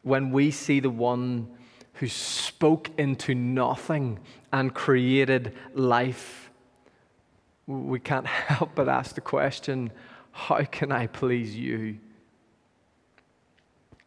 When 0.00 0.30
we 0.30 0.50
see 0.50 0.80
the 0.80 0.88
one 0.88 1.48
who 1.96 2.08
spoke 2.08 2.88
into 2.96 3.34
nothing 3.34 4.20
and 4.50 4.72
created 4.72 5.54
life, 5.74 6.50
we 7.66 8.00
can't 8.00 8.26
help 8.48 8.70
but 8.74 8.88
ask 8.88 9.14
the 9.14 9.20
question 9.20 9.90
how 10.32 10.64
can 10.64 10.90
I 10.90 11.06
please 11.06 11.54
you? 11.54 11.98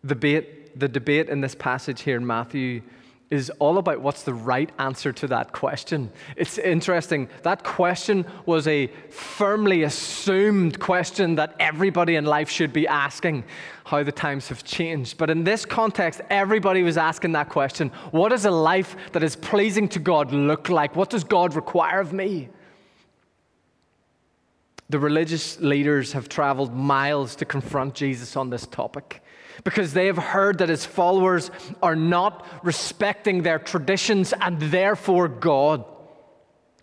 The 0.03 0.15
bait 0.15 0.60
the 0.75 0.87
debate 0.87 1.29
in 1.29 1.41
this 1.41 1.55
passage 1.55 2.01
here 2.01 2.17
in 2.17 2.25
Matthew 2.25 2.81
is 3.31 3.49
all 3.59 3.77
about 3.77 4.01
what's 4.01 4.23
the 4.23 4.33
right 4.33 4.69
answer 4.77 5.13
to 5.13 5.25
that 5.25 5.53
question. 5.53 6.11
It's 6.35 6.57
interesting. 6.57 7.29
That 7.43 7.63
question 7.63 8.25
was 8.45 8.67
a 8.67 8.87
firmly 9.09 9.83
assumed 9.83 10.79
question 10.79 11.35
that 11.35 11.55
everybody 11.57 12.17
in 12.17 12.25
life 12.25 12.49
should 12.49 12.73
be 12.73 12.85
asking 12.89 13.45
how 13.85 14.03
the 14.03 14.11
times 14.11 14.49
have 14.49 14.65
changed. 14.65 15.17
But 15.17 15.29
in 15.29 15.45
this 15.45 15.65
context, 15.65 16.19
everybody 16.29 16.83
was 16.83 16.97
asking 16.97 17.31
that 17.31 17.47
question 17.47 17.87
What 18.11 18.29
does 18.29 18.43
a 18.43 18.51
life 18.51 18.97
that 19.13 19.23
is 19.23 19.37
pleasing 19.37 19.87
to 19.89 19.99
God 19.99 20.33
look 20.33 20.67
like? 20.67 20.97
What 20.97 21.09
does 21.09 21.23
God 21.23 21.55
require 21.55 22.01
of 22.01 22.11
me? 22.11 22.49
The 24.89 24.99
religious 24.99 25.57
leaders 25.61 26.11
have 26.11 26.27
traveled 26.27 26.75
miles 26.75 27.37
to 27.37 27.45
confront 27.45 27.93
Jesus 27.93 28.35
on 28.35 28.49
this 28.49 28.67
topic 28.67 29.23
because 29.63 29.93
they 29.93 30.07
have 30.07 30.17
heard 30.17 30.57
that 30.59 30.69
his 30.69 30.85
followers 30.85 31.51
are 31.81 31.95
not 31.95 32.45
respecting 32.63 33.43
their 33.43 33.59
traditions 33.59 34.33
and 34.39 34.59
therefore 34.59 35.27
God. 35.27 35.85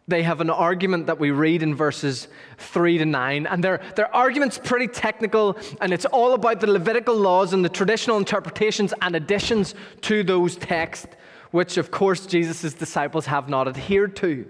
They 0.09 0.23
have 0.23 0.41
an 0.41 0.49
argument 0.49 1.07
that 1.07 1.21
we 1.21 1.31
read 1.31 1.63
in 1.63 1.75
verses 1.75 2.29
3 2.57 2.97
to 2.99 3.05
9, 3.05 3.47
and 3.47 3.63
their, 3.63 3.83
their 3.95 4.15
argument's 4.17 4.59
pretty 4.59 4.89
technical, 4.89 5.59
and 5.83 5.93
it's 5.93 6.07
all 6.07 6.33
about 6.33 6.61
the 6.61 6.67
Levitical 6.67 7.15
laws 7.15 7.53
and 7.53 7.63
the 7.63 7.69
traditional 7.69 8.17
interpretations 8.17 8.95
and 9.03 9.15
additions 9.15 9.75
to 10.01 10.25
those 10.25 10.57
texts, 10.57 11.09
which, 11.51 11.77
of 11.77 11.91
course, 11.91 12.25
Jesus' 12.25 12.73
disciples 12.73 13.27
have 13.27 13.51
not 13.51 13.69
adhered 13.69 14.17
to. 14.17 14.47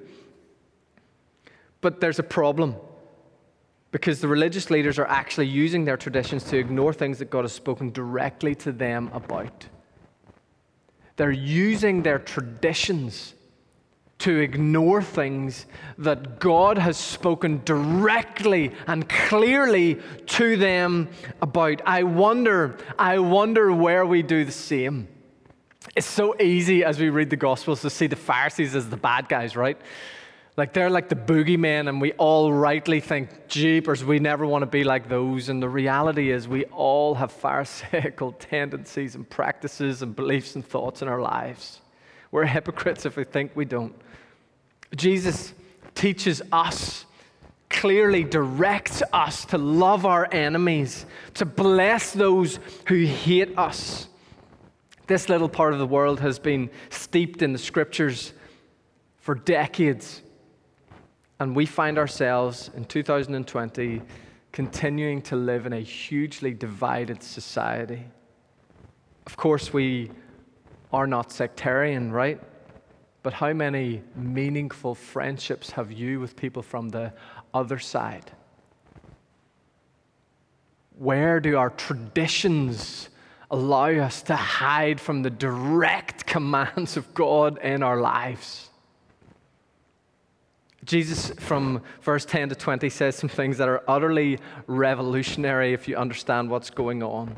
But 1.81 2.01
there's 2.01 2.21
a 2.21 2.25
problem. 2.25 2.77
Because 3.91 4.21
the 4.21 4.29
religious 4.29 4.71
leaders 4.71 4.99
are 4.99 5.07
actually 5.07 5.47
using 5.47 5.85
their 5.85 5.97
traditions 5.97 6.45
to 6.45 6.59
ignore 6.59 6.93
things 6.93 7.19
that 7.19 7.31
God 7.31 7.45
has 7.45 7.53
spoken 7.53 7.91
directly 7.91 8.55
to 8.57 8.73
them 8.73 9.11
about. 9.13 9.67
They're 11.17 11.31
using 11.31 12.03
their 12.03 12.19
traditions 12.19 13.35
to 14.19 14.39
ignore 14.39 15.01
things 15.01 15.67
that 15.97 16.39
God 16.39 16.77
has 16.77 16.97
spoken 16.97 17.63
directly 17.65 18.73
and 18.87 19.09
clearly 19.09 20.01
to 20.27 20.57
them 20.57 21.09
about. 21.41 21.81
I 21.87 22.03
wonder, 22.03 22.77
I 22.99 23.21
wonder 23.21 23.73
where 23.73 24.05
we 24.05 24.23
do 24.23 24.45
the 24.45 24.53
same. 24.53 25.09
It's 25.95 26.07
so 26.07 26.35
easy 26.41 26.85
as 26.85 26.99
we 26.99 27.11
read 27.11 27.31
the 27.31 27.37
Gospels 27.37 27.81
to 27.83 27.91
see 27.91 28.09
the 28.09 28.17
Pharisees 28.17 28.75
as 28.75 28.91
the 28.91 28.97
bad 28.97 29.29
guys, 29.29 29.57
right? 29.57 29.81
Like 30.59 30.73
they're 30.73 30.91
like 30.91 31.09
the 31.09 31.15
boogeyman, 31.15 31.89
and 31.89 32.01
we 32.01 32.15
all 32.15 32.53
rightly 32.53 32.99
think, 32.99 33.47
jeepers, 33.47 34.05
we 34.05 34.19
never 34.19 34.45
want 34.45 34.63
to 34.63 34.67
be 34.67 34.83
like 34.83 35.09
those. 35.09 35.51
And 35.51 35.63
the 35.63 35.69
reality 35.69 36.33
is, 36.33 36.49
we 36.49 36.65
all 36.65 37.15
have 37.15 37.31
Pharisaical 37.31 38.33
tendencies 38.41 39.15
and 39.15 39.31
practices 39.31 40.03
and 40.03 40.17
beliefs 40.17 40.57
and 40.57 40.67
thoughts 40.67 41.01
in 41.01 41.07
our 41.07 41.21
lives. 41.21 41.81
We're 42.33 42.45
hypocrites 42.45 43.07
if 43.07 43.17
we 43.17 43.23
think 43.23 43.53
we 43.55 43.67
don't. 43.67 43.95
Jesus 44.97 45.55
teaches 45.95 46.43
us, 46.51 47.05
clearly 47.71 48.25
directs 48.25 49.01
us 49.13 49.45
to 49.45 49.59
love 49.59 50.05
our 50.07 50.27
enemies, 50.33 51.07
to 51.35 51.45
bless 51.45 52.13
those 52.13 52.59
who 52.89 53.05
hate 53.05 53.57
us. 53.57 54.09
This 55.07 55.29
little 55.29 55.49
part 55.49 55.73
of 55.73 55.79
the 55.79 55.87
world 55.87 56.19
has 56.19 56.41
been 56.41 56.69
steeped 56.91 57.43
in 57.43 57.53
the 57.53 57.61
scriptures 57.61 58.33
for 59.21 59.37
decades. 59.37 60.23
And 61.41 61.55
we 61.55 61.67
find 61.67 61.99
ourselves 61.99 62.71
in 62.75 62.85
2020 62.85 64.03
continuing 64.51 65.23
to 65.23 65.37
live 65.37 65.67
in 65.67 65.73
a 65.73 65.81
hugely 65.81 66.53
divided 66.53 67.23
society. 67.23 68.05
Of 69.27 69.37
course, 69.37 69.73
we 69.73 70.11
are 70.93 71.07
not 71.07 71.31
sectarian, 71.31 72.11
right? 72.11 72.41
But 73.23 73.35
how 73.35 73.53
many 73.53 74.03
meaningful 74.17 74.95
friendships 74.95 75.71
have 75.73 75.93
you 75.93 76.19
with 76.19 76.35
people 76.35 76.63
from 76.63 76.89
the 76.89 77.13
other 77.53 77.79
side? 77.79 78.33
Where 80.99 81.39
do 81.39 81.57
our 81.57 81.71
traditions 81.71 83.11
allow 83.51 83.91
us 83.91 84.23
to 84.23 84.35
hide 84.35 85.01
from 85.01 85.23
the 85.23 85.31
direct 85.31 86.27
commands 86.35 86.97
of 86.97 87.13
God 87.15 87.59
in 87.59 87.83
our 87.83 88.01
lives? 88.01 88.71
Jesus, 90.85 91.31
from 91.39 91.83
verse 92.03 92.25
10 92.25 92.51
to 92.51 92.55
20, 92.55 92.89
says 92.89 93.17
some 93.17 93.29
things 93.29 93.59
that 93.59 93.69
are 93.69 93.83
utterly 93.89 94.39
revolutionary 94.67 95.73
if 95.73 95.89
you 95.89 95.97
understand 95.97 96.51
what's 96.51 96.71
going 96.71 97.03
on. 97.03 97.37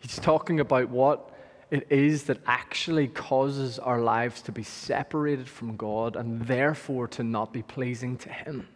He's 0.00 0.18
talking 0.18 0.60
about 0.60 0.88
what 0.88 1.30
it 1.70 1.86
is 1.90 2.24
that 2.24 2.38
actually 2.46 3.08
causes 3.08 3.78
our 3.78 4.00
lives 4.00 4.40
to 4.42 4.52
be 4.52 4.62
separated 4.62 5.48
from 5.48 5.76
God 5.76 6.16
and 6.16 6.40
therefore 6.46 7.06
to 7.08 7.22
not 7.22 7.52
be 7.52 7.62
pleasing 7.62 8.16
to 8.18 8.30
Him. 8.30 8.66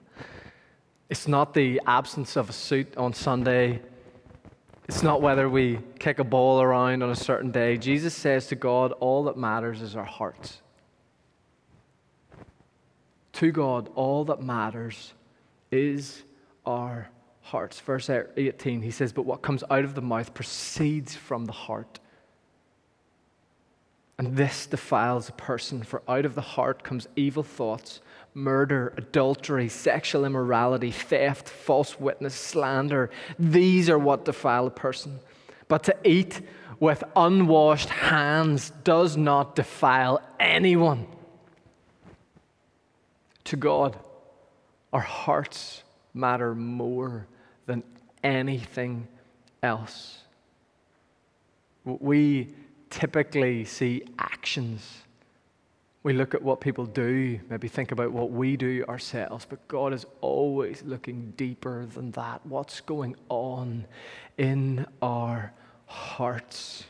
It's 1.09 1.27
not 1.27 1.55
the 1.55 1.81
absence 1.87 2.37
of 2.37 2.51
a 2.51 2.53
suit 2.53 2.97
on 2.97 3.15
Sunday. 3.15 3.81
It's 4.89 5.03
not 5.03 5.23
whether 5.23 5.49
we 5.49 5.79
kick 5.99 6.19
a 6.19 6.25
ball 6.25 6.61
around 6.61 7.03
on 7.03 7.11
a 7.11 7.17
certain 7.17 7.51
day. 7.51 7.79
Jesus 7.79 8.15
says 8.15 8.47
to 8.49 8.57
God, 8.57 8.93
all 8.93 9.25
that 9.25 9.37
matters 9.37 9.81
is 9.81 9.97
our 9.97 10.05
hearts. 10.05 10.61
To 13.35 13.51
God, 13.51 13.91
all 13.95 14.25
that 14.27 14.43
matters 14.43 15.15
is 15.71 16.23
our 16.67 17.09
hearts. 17.41 17.81
Verse 17.81 18.11
18, 18.11 18.83
he 18.83 18.91
says, 18.91 19.13
But 19.13 19.27
what 19.27 19.43
comes 19.43 19.65
out 19.71 19.85
of 19.85 19.95
the 19.95 20.03
mouth 20.03 20.35
proceeds 20.35 21.15
from 21.15 21.47
the 21.47 21.53
heart. 21.53 21.99
And 24.19 24.37
this 24.37 24.67
defiles 24.67 25.29
a 25.29 25.33
person, 25.33 25.83
for 25.83 26.03
out 26.07 26.25
of 26.25 26.35
the 26.35 26.43
heart 26.43 26.85
comes 26.85 27.09
evil 27.17 27.43
thoughts, 27.43 28.01
murder, 28.35 28.95
adultery, 28.97 29.69
sexual 29.69 30.25
immorality, 30.25 30.91
theft, 30.91 31.49
false 31.49 31.99
witness, 31.99 32.35
slander. 32.35 33.11
These 33.39 33.89
are 33.89 33.99
what 33.99 34.25
defile 34.25 34.67
a 34.67 34.71
person. 34.71 35.19
But 35.67 35.85
to 35.85 35.97
eat 36.05 36.41
with 36.79 37.03
unwashed 37.17 37.89
hands 37.89 38.71
does 38.85 39.17
not 39.17 39.57
defile 39.57 40.21
anyone 40.39 41.07
to 43.45 43.57
God, 43.57 43.99
our 44.93 45.01
hearts 45.01 45.83
matter 46.15 46.55
more 46.55 47.27
than 47.67 47.83
anything 48.23 49.09
else. 49.63 50.19
We 51.85 52.55
typically 52.91 53.65
see 53.65 54.05
actions. 54.19 55.03
We 56.03 56.13
look 56.13 56.35
at 56.35 56.43
what 56.43 56.61
people 56.61 56.85
do, 56.85 57.41
maybe 57.49 57.69
think 57.69 57.93
about 57.93 58.13
what 58.13 58.31
we 58.31 58.57
do 58.57 58.85
ourselves, 58.89 59.47
but 59.49 59.67
God 59.69 59.93
is 59.93 60.05
always 60.21 60.83
looking 60.85 61.33
deeper 61.37 61.87
than 61.87 62.11
that. 62.13 62.45
What's 62.45 62.81
going 62.81 63.15
on 63.29 63.87
in 64.37 64.87
our 65.01 65.53
hearts? 65.87 66.85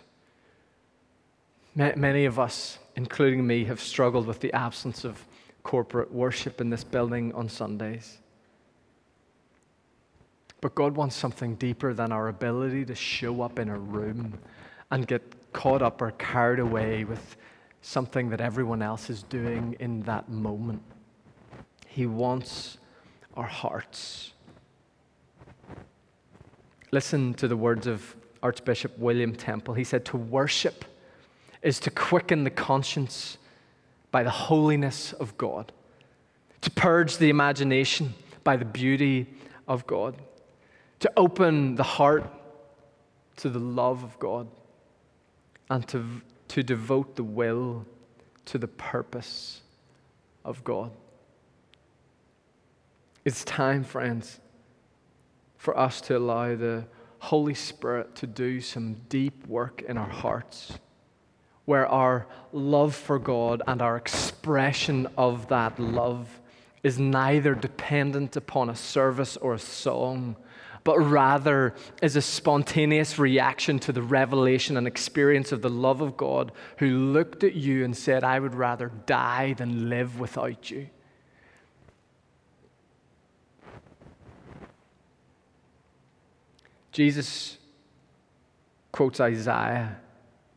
Many 1.75 2.25
of 2.25 2.39
us, 2.39 2.79
including 2.97 3.47
me, 3.47 3.65
have 3.65 3.81
struggled 3.81 4.27
with 4.27 4.41
the 4.41 4.53
absence 4.53 5.05
of 5.05 5.25
corporate 5.63 6.13
worship 6.13 6.61
in 6.61 6.71
this 6.71 6.85
building 6.85 7.33
on 7.35 7.49
Sundays. 7.49 8.19
But 10.61 10.75
God 10.75 10.95
wants 10.97 11.17
something 11.17 11.57
deeper 11.57 11.93
than 11.93 12.13
our 12.13 12.29
ability 12.29 12.85
to 12.87 12.95
show 12.95 13.43
up 13.43 13.59
in 13.59 13.69
a 13.69 13.79
room 13.79 14.39
and 14.91 15.07
get 15.07 15.53
caught 15.53 15.83
up 15.83 16.01
or 16.01 16.13
carried 16.13 16.61
away 16.61 17.05
with 17.05 17.37
something 17.81 18.31
that 18.31 18.41
everyone 18.41 18.81
else 18.81 19.11
is 19.11 19.25
doing 19.25 19.77
in 19.81 20.03
that 20.03 20.29
moment. 20.29 20.83
He 21.87 22.07
wants 22.07 22.79
our 23.35 23.47
hearts. 23.47 24.33
Listen 26.93 27.35
to 27.35 27.49
the 27.49 27.57
words 27.57 27.87
of 27.87 28.15
Archbishop 28.43 28.97
William 28.99 29.35
Temple. 29.35 29.75
He 29.75 29.85
said, 29.85 30.05
To 30.07 30.17
worship 30.17 30.85
is 31.63 31.81
to 31.81 31.91
quicken 31.91 32.45
the 32.45 32.51
conscience 32.51 33.39
by 34.13 34.23
the 34.23 34.31
holiness 34.31 35.13
of 35.15 35.37
God, 35.37 35.73
to 36.61 36.71
purge 36.71 37.17
the 37.17 37.31
imagination 37.31 38.15
by 38.45 38.57
the 38.57 38.65
beauty 38.65 39.27
of 39.67 39.87
God, 39.87 40.15
to 41.01 41.11
open 41.17 41.75
the 41.75 41.83
heart 41.83 42.31
to 43.37 43.49
the 43.49 43.59
love 43.59 44.05
of 44.05 44.17
God, 44.21 44.47
and 45.71 45.89
to, 45.89 46.05
to 46.49 46.63
devote 46.63 47.17
the 47.17 47.25
will 47.25 47.85
to 48.45 48.59
the 48.59 48.69
purpose 48.69 49.63
of 50.45 50.63
God. 50.63 50.93
It's 53.25 53.45
time, 53.45 53.83
friends, 53.83 54.41
for 55.57 55.77
us 55.79 56.01
to 56.03 56.19
allow 56.19 56.55
the 56.55 56.85
Holy 57.19 57.55
Spirit 57.55 58.15
to 58.17 58.27
do 58.27 58.61
some 58.61 58.95
deep 59.09 59.47
work 59.47 59.81
in 59.83 59.97
our 59.97 60.09
hearts 60.09 60.79
where 61.65 61.87
our 61.87 62.27
love 62.53 62.95
for 62.95 63.19
God 63.19 63.63
and 63.67 63.81
our 63.81 63.97
expression 63.97 65.07
of 65.17 65.49
that 65.49 65.79
love 65.79 66.41
is 66.83 66.99
neither 66.99 67.55
dependent 67.55 68.37
upon 68.37 68.69
a 68.69 68.75
service 68.75 69.37
or 69.37 69.55
a 69.55 69.59
song, 69.59 70.37
but 70.85 70.99
rather 70.99 71.75
is 72.03 72.17
a 72.17 72.23
spontaneous 72.23 73.19
reaction 73.19 73.79
to 73.79 73.93
the 73.93 74.03
revelation 74.03 74.77
and 74.77 74.87
experience 74.87 75.53
of 75.53 75.63
the 75.63 75.71
love 75.71 76.01
of 76.01 76.17
God 76.17 76.51
who 76.79 76.89
looked 76.89 77.45
at 77.45 77.55
you 77.55 77.85
and 77.85 77.97
said, 77.97 78.25
I 78.25 78.41
would 78.41 78.55
rather 78.55 78.91
die 79.07 79.53
than 79.53 79.89
live 79.89 80.19
without 80.19 80.71
you. 80.71 80.89
Jesus 86.91 87.57
quotes 88.91 89.21
Isaiah 89.21 89.97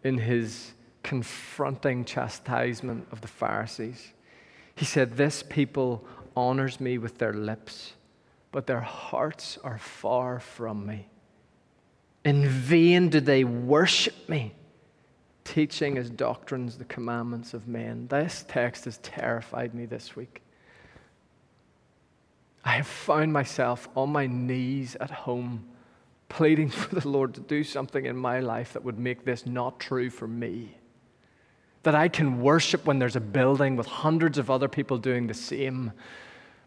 in 0.03 0.17
his 0.17 0.73
confronting 1.05 2.03
chastisement 2.03 3.07
of 3.11 3.21
the 3.21 3.27
Pharisees. 3.27 4.11
He 4.73 4.85
said, 4.85 5.15
This 5.15 5.43
people 5.43 6.03
honors 6.35 6.79
me 6.79 6.97
with 6.97 7.19
their 7.19 7.31
lips, 7.31 7.93
but 8.51 8.65
their 8.65 8.81
hearts 8.81 9.59
are 9.63 9.77
far 9.77 10.39
from 10.39 10.83
me. 10.83 11.07
In 12.25 12.47
vain 12.47 13.09
do 13.09 13.19
they 13.19 13.43
worship 13.43 14.27
me, 14.27 14.55
teaching 15.43 15.99
as 15.99 16.09
doctrines 16.09 16.79
the 16.79 16.85
commandments 16.85 17.53
of 17.53 17.67
men. 17.67 18.07
This 18.07 18.43
text 18.47 18.85
has 18.85 18.97
terrified 18.97 19.75
me 19.75 19.85
this 19.85 20.15
week. 20.15 20.41
I 22.63 22.77
have 22.77 22.87
found 22.87 23.31
myself 23.31 23.87
on 23.95 24.09
my 24.09 24.25
knees 24.25 24.97
at 24.99 25.11
home 25.11 25.67
pleading 26.29 26.69
for 26.71 26.95
the 26.95 27.07
Lord 27.07 27.35
to 27.35 27.41
do 27.41 27.63
something 27.63 28.07
in 28.07 28.17
my 28.17 28.39
life 28.39 28.73
that 28.73 28.83
would 28.83 28.97
make 28.97 29.23
this 29.23 29.45
not 29.45 29.79
true 29.79 30.09
for 30.09 30.27
me 30.27 30.75
that 31.85 31.93
I 31.93 32.07
can 32.07 32.41
worship 32.41 32.87
when 32.87 32.97
there's 32.97 33.15
a 33.15 33.21
building 33.21 33.75
with 33.75 33.85
hundreds 33.85 34.39
of 34.39 34.49
other 34.49 34.67
people 34.67 34.97
doing 34.97 35.27
the 35.27 35.35
same. 35.35 35.91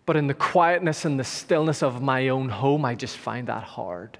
But 0.07 0.15
in 0.15 0.29
the 0.29 0.35
quietness 0.35 1.05
and 1.05 1.19
the 1.19 1.25
stillness 1.25 1.83
of 1.83 2.01
my 2.01 2.29
own 2.29 2.49
home, 2.49 2.85
I 2.85 2.95
just 2.95 3.17
find 3.17 3.49
that 3.49 3.65
hard. 3.65 4.17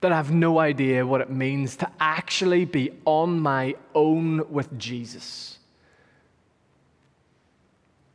That 0.00 0.10
I 0.10 0.16
have 0.16 0.32
no 0.32 0.58
idea 0.58 1.06
what 1.06 1.20
it 1.20 1.30
means 1.30 1.76
to 1.76 1.88
actually 2.00 2.64
be 2.64 2.90
on 3.04 3.38
my 3.38 3.76
own 3.94 4.50
with 4.50 4.76
Jesus. 4.78 5.60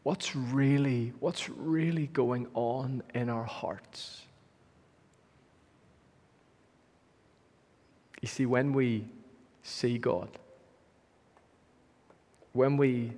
What's 0.03 0.35
really, 0.35 1.13
what's 1.21 1.47
really 1.47 2.07
going 2.07 2.47
on 2.55 3.03
in 3.15 3.29
our 3.29 3.45
hearts? 3.45 4.23
You 8.21 8.27
see, 8.27 8.45
when 8.45 8.73
we 8.73 9.05
see 9.63 9.97
God, 9.97 10.27
when 12.53 12.77
we 12.77 13.13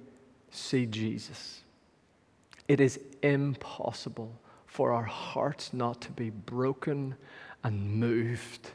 see 0.52 0.86
Jesus, 0.86 1.62
it 2.68 2.80
is 2.80 3.00
impossible 3.22 4.32
for 4.66 4.92
our 4.92 5.04
hearts 5.04 5.74
not 5.74 6.02
to 6.02 6.12
be 6.12 6.30
broken 6.30 7.16
and 7.64 8.00
moved. 8.00 8.72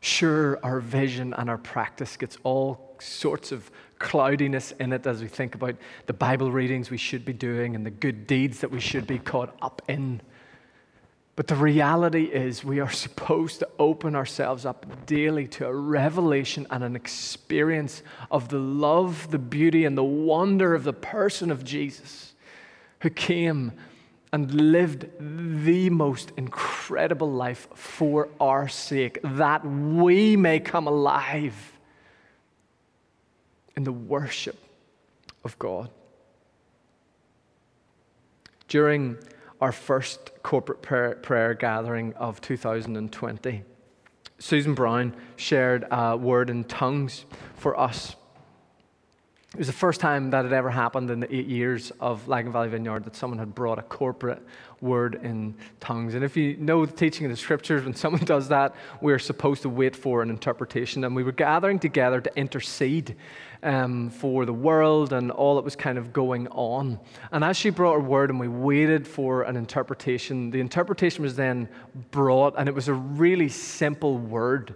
Sure, 0.00 0.58
our 0.62 0.80
vision 0.80 1.34
and 1.34 1.50
our 1.50 1.58
practice 1.58 2.16
gets 2.16 2.38
all 2.42 2.96
sorts 3.00 3.52
of 3.52 3.70
cloudiness 3.98 4.72
in 4.72 4.92
it 4.92 5.06
as 5.06 5.22
we 5.22 5.28
think 5.28 5.54
about 5.54 5.74
the 6.06 6.12
Bible 6.12 6.52
readings 6.52 6.90
we 6.90 6.96
should 6.96 7.24
be 7.24 7.32
doing 7.32 7.74
and 7.74 7.84
the 7.84 7.90
good 7.90 8.26
deeds 8.26 8.60
that 8.60 8.70
we 8.70 8.80
should 8.80 9.06
be 9.06 9.18
caught 9.18 9.56
up 9.62 9.82
in. 9.88 10.20
But 11.36 11.48
the 11.48 11.54
reality 11.54 12.24
is, 12.24 12.64
we 12.64 12.80
are 12.80 12.90
supposed 13.04 13.60
to 13.60 13.68
open 13.78 14.16
ourselves 14.16 14.64
up 14.64 15.06
daily 15.06 15.46
to 15.48 15.66
a 15.66 15.74
revelation 15.74 16.66
and 16.70 16.82
an 16.82 16.96
experience 16.96 18.02
of 18.30 18.48
the 18.48 18.58
love, 18.58 19.30
the 19.30 19.38
beauty, 19.38 19.84
and 19.84 19.96
the 19.96 20.04
wonder 20.04 20.74
of 20.74 20.84
the 20.84 20.94
person 20.94 21.50
of 21.50 21.62
Jesus 21.62 22.32
who 23.00 23.10
came 23.10 23.72
and 24.32 24.52
lived 24.52 25.06
the 25.20 25.88
most 25.90 26.32
incredible 26.36 27.30
life 27.30 27.68
for 27.74 28.28
our 28.40 28.66
sake, 28.68 29.18
that 29.22 29.64
we 29.64 30.36
may 30.36 30.58
come 30.58 30.86
alive 30.86 31.72
in 33.76 33.84
the 33.84 33.92
worship 33.92 34.58
of 35.44 35.58
God. 35.58 35.90
During 38.68 39.16
our 39.60 39.72
first 39.72 40.32
corporate 40.42 40.82
prayer, 40.82 41.14
prayer 41.16 41.54
gathering 41.54 42.14
of 42.14 42.40
2020, 42.40 43.62
Susan 44.38 44.74
Brown 44.74 45.14
shared 45.36 45.86
a 45.90 46.16
word 46.16 46.50
in 46.50 46.64
tongues 46.64 47.24
for 47.54 47.78
us. 47.78 48.16
It 49.56 49.60
was 49.60 49.68
the 49.68 49.72
first 49.72 50.02
time 50.02 50.28
that 50.32 50.44
had 50.44 50.52
ever 50.52 50.68
happened 50.68 51.10
in 51.10 51.20
the 51.20 51.34
eight 51.34 51.46
years 51.46 51.90
of 51.98 52.28
Lagan 52.28 52.52
Valley 52.52 52.68
Vineyard 52.68 53.04
that 53.04 53.16
someone 53.16 53.38
had 53.38 53.54
brought 53.54 53.78
a 53.78 53.82
corporate 53.82 54.42
word 54.82 55.18
in 55.22 55.54
tongues. 55.80 56.14
And 56.14 56.22
if 56.22 56.36
you 56.36 56.58
know 56.58 56.84
the 56.84 56.92
teaching 56.92 57.24
of 57.24 57.30
the 57.30 57.38
scriptures, 57.38 57.82
when 57.82 57.94
someone 57.94 58.22
does 58.26 58.48
that, 58.48 58.74
we're 59.00 59.18
supposed 59.18 59.62
to 59.62 59.70
wait 59.70 59.96
for 59.96 60.20
an 60.20 60.28
interpretation. 60.28 61.04
And 61.04 61.16
we 61.16 61.22
were 61.22 61.32
gathering 61.32 61.78
together 61.78 62.20
to 62.20 62.38
intercede 62.38 63.16
um, 63.62 64.10
for 64.10 64.44
the 64.44 64.52
world 64.52 65.14
and 65.14 65.30
all 65.30 65.54
that 65.54 65.64
was 65.64 65.74
kind 65.74 65.96
of 65.96 66.12
going 66.12 66.48
on. 66.48 67.00
And 67.32 67.42
as 67.42 67.56
she 67.56 67.70
brought 67.70 67.94
her 67.94 68.00
word 68.00 68.28
and 68.28 68.38
we 68.38 68.48
waited 68.48 69.08
for 69.08 69.44
an 69.44 69.56
interpretation, 69.56 70.50
the 70.50 70.60
interpretation 70.60 71.22
was 71.22 71.34
then 71.34 71.70
brought, 72.10 72.56
and 72.58 72.68
it 72.68 72.74
was 72.74 72.88
a 72.88 72.92
really 72.92 73.48
simple 73.48 74.18
word. 74.18 74.74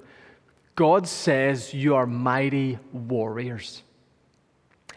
God 0.74 1.06
says, 1.06 1.74
You 1.74 1.96
are 1.96 2.06
mighty 2.06 2.78
warriors. 2.94 3.82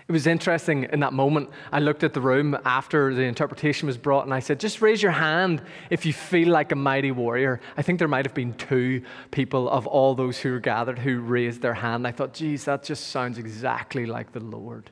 It 0.08 0.12
was 0.12 0.28
interesting 0.28 0.88
in 0.92 1.00
that 1.00 1.14
moment. 1.14 1.50
I 1.72 1.80
looked 1.80 2.04
at 2.04 2.14
the 2.14 2.20
room 2.22 2.58
after 2.66 3.14
the 3.14 3.24
interpretation 3.24 3.88
was 3.88 3.98
brought 3.98 4.26
and 4.26 4.34
I 4.34 4.40
said, 4.40 4.60
Just 4.60 4.82
raise 4.82 5.02
your 5.02 5.14
hand 5.14 5.62
if 5.90 6.06
you 6.06 6.12
feel 6.12 6.50
like 6.50 6.72
a 6.72 6.76
mighty 6.76 7.12
warrior. 7.12 7.62
I 7.78 7.82
think 7.84 8.00
there 8.00 8.08
might 8.08 8.26
have 8.26 8.34
been 8.34 8.54
two 8.54 9.04
people 9.32 9.70
of 9.70 9.88
all 9.88 10.14
those 10.14 10.40
who 10.40 10.52
were 10.52 10.60
gathered 10.60 11.00
who 11.00 11.20
raised 11.20 11.62
their 11.62 11.74
hand. 11.74 12.06
I 12.06 12.12
thought, 12.12 12.34
Geez, 12.34 12.66
that 12.66 12.84
just 12.84 13.08
sounds 13.08 13.38
exactly 13.38 14.06
like 14.06 14.34
the 14.34 14.42
Lord 14.42 14.92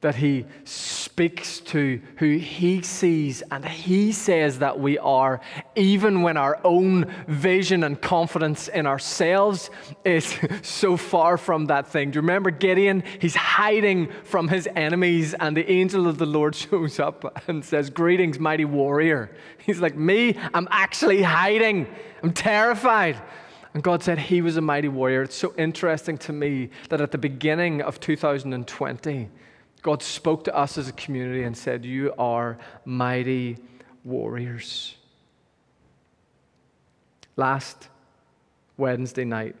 that 0.00 0.14
he 0.14 0.46
speaks 0.62 1.58
to 1.58 2.00
who 2.16 2.36
he 2.36 2.80
sees 2.82 3.42
and 3.50 3.64
he 3.64 4.12
says 4.12 4.60
that 4.60 4.78
we 4.78 4.96
are, 4.98 5.40
even 5.74 6.22
when 6.22 6.36
our 6.36 6.60
own 6.62 7.12
vision 7.26 7.82
and 7.82 8.00
confidence 8.00 8.68
in 8.68 8.86
ourselves 8.86 9.70
is 10.04 10.38
so 10.62 10.96
far 10.96 11.36
from 11.36 11.66
that 11.66 11.88
thing. 11.88 12.12
Do 12.12 12.18
you 12.18 12.20
remember 12.20 12.52
Gideon? 12.52 13.02
He's 13.20 13.34
hiding 13.34 14.12
from 14.22 14.46
his 14.46 14.68
enemies, 14.76 15.34
and 15.34 15.56
the 15.56 15.68
angel 15.68 16.06
of 16.06 16.18
the 16.18 16.26
Lord 16.26 16.54
shows 16.54 17.00
up 17.00 17.48
and 17.48 17.64
says, 17.64 17.90
Greetings, 17.90 18.38
mighty 18.38 18.64
warrior. 18.64 19.34
He's 19.58 19.80
like, 19.80 19.96
Me, 19.96 20.38
I'm 20.54 20.68
actually 20.70 21.22
hiding, 21.22 21.88
I'm 22.22 22.32
terrified. 22.32 23.20
And 23.74 23.82
God 23.82 24.02
said 24.02 24.18
he 24.18 24.42
was 24.42 24.56
a 24.56 24.60
mighty 24.60 24.88
warrior. 24.88 25.22
It's 25.22 25.36
so 25.36 25.54
interesting 25.58 26.18
to 26.18 26.32
me 26.32 26.70
that 26.88 27.00
at 27.00 27.10
the 27.10 27.18
beginning 27.18 27.82
of 27.82 28.00
2020, 28.00 29.28
God 29.82 30.02
spoke 30.02 30.44
to 30.44 30.56
us 30.56 30.76
as 30.76 30.88
a 30.88 30.92
community 30.92 31.44
and 31.44 31.56
said, 31.56 31.84
You 31.84 32.12
are 32.18 32.58
mighty 32.84 33.58
warriors. 34.04 34.96
Last 37.36 37.88
Wednesday 38.76 39.24
night, 39.24 39.54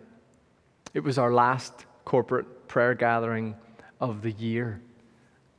it 0.94 1.00
was 1.00 1.18
our 1.18 1.32
last 1.32 1.86
corporate 2.04 2.66
prayer 2.66 2.94
gathering 2.94 3.54
of 4.00 4.22
the 4.22 4.32
year. 4.32 4.80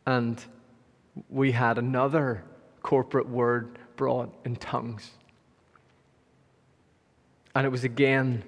And 0.06 0.44
we 1.30 1.52
had 1.52 1.78
another 1.78 2.44
corporate 2.82 3.30
word 3.30 3.78
brought 3.96 4.34
in 4.46 4.56
tongues. 4.56 5.12
And 7.56 7.66
it 7.66 7.70
was 7.70 7.84
again 7.84 8.44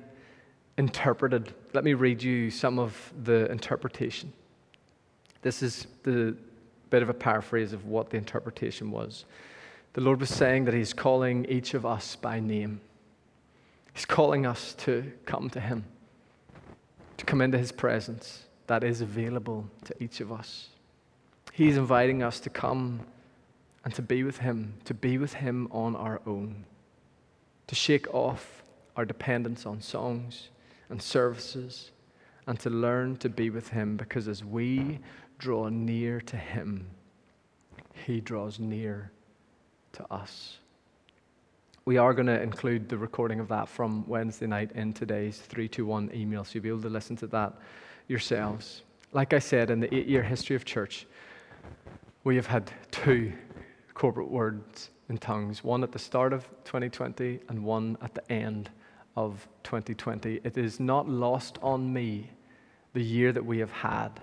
interpreted. 0.78 1.54
Let 1.74 1.84
me 1.84 1.94
read 1.94 2.24
you 2.24 2.50
some 2.50 2.80
of 2.80 3.14
the 3.24 3.52
interpretation. 3.52 4.34
This 5.42 5.64
is 5.64 5.88
the 6.04 6.36
bit 6.90 7.02
of 7.02 7.10
a 7.10 7.14
paraphrase 7.14 7.74
of 7.74 7.86
what 7.86 8.10
the 8.10 8.18
interpretation 8.18 8.92
was. 8.92 9.26
The 9.94 10.02
Lord 10.02 10.20
was 10.20 10.30
saying 10.30 10.66
that 10.66 10.74
He's 10.74 10.94
calling 10.94 11.46
each 11.46 11.74
of 11.74 11.86
us 11.86 12.16
by 12.16 12.40
name. 12.40 12.82
He's 13.94 14.06
calling 14.06 14.46
us 14.46 14.74
to 14.80 15.12
come 15.26 15.50
to 15.50 15.60
Him, 15.60 15.86
to 17.18 17.26
come 17.26 17.42
into 17.42 17.58
His 17.58 17.72
presence 17.72 18.46
that 18.68 18.84
is 18.84 19.02
available 19.02 19.68
to 19.86 20.04
each 20.04 20.22
of 20.22 20.32
us. 20.32 20.70
He's 21.52 21.76
inviting 21.76 22.24
us 22.24 22.40
to 22.42 22.50
come 22.50 23.02
and 23.84 23.94
to 23.96 24.02
be 24.02 24.24
with 24.24 24.38
Him, 24.38 24.76
to 24.86 24.94
be 24.94 25.18
with 25.18 25.34
Him 25.34 25.68
on 25.72 25.96
our 25.96 26.22
own, 26.26 26.66
to 27.68 27.76
shake 27.76 28.14
off 28.14 28.64
our 28.96 29.06
dependence 29.06 29.66
on 29.66 29.82
songs 29.82 30.50
and 30.90 31.02
services, 31.02 31.92
and 32.48 32.60
to 32.60 32.70
learn 32.70 33.18
to 33.18 33.30
be 33.30 33.50
with 33.50 33.70
Him 33.70 33.98
because 33.98 34.28
as 34.28 34.44
we 34.44 35.00
draw 35.42 35.70
near 35.70 36.22
to 36.22 36.38
Him, 36.38 36.86
He 38.06 38.22
draws 38.22 38.60
near 38.60 39.12
to 39.94 40.14
us. 40.14 40.60
We 41.84 41.98
are 41.98 42.14
going 42.14 42.28
to 42.28 42.40
include 42.40 42.88
the 42.88 42.98
recording 42.98 43.40
of 43.40 43.48
that 43.48 43.68
from 43.68 44.08
Wednesday 44.08 44.46
night 44.46 44.72
in 44.74 44.94
today's 44.94 45.40
321 45.40 46.12
email, 46.14 46.44
so 46.44 46.52
you'll 46.54 46.64
be 46.64 46.70
able 46.70 46.84
to 46.84 46.90
listen 46.90 47.16
to 47.18 47.28
that 47.28 47.56
yourselves. 48.08 48.84
Like 49.14 49.34
I 49.34 49.40
said, 49.40 49.72
in 49.72 49.80
the 49.80 49.94
eight 49.94 50.06
year 50.08 50.22
history 50.22 50.56
of 50.56 50.64
church, 50.64 51.08
we 52.24 52.36
have 52.36 52.46
had 52.46 52.72
two 52.92 53.34
corporate 53.96 54.30
words 54.30 54.92
in 55.10 55.18
tongues 55.18 55.64
one 55.64 55.82
at 55.82 55.92
the 55.92 56.00
start 56.00 56.34
of 56.34 56.48
2020 56.66 57.40
and 57.50 57.64
one 57.64 57.98
at 58.04 58.14
the 58.14 58.32
end 58.32 58.70
of 59.18 59.48
2020. 59.64 60.40
It 60.44 60.56
is 60.56 60.80
not 60.80 61.10
lost 61.10 61.58
on 61.64 61.92
me 61.92 62.30
the 62.94 63.02
year 63.02 63.32
that 63.32 63.44
we 63.44 63.58
have 63.58 63.72
had 63.72 64.22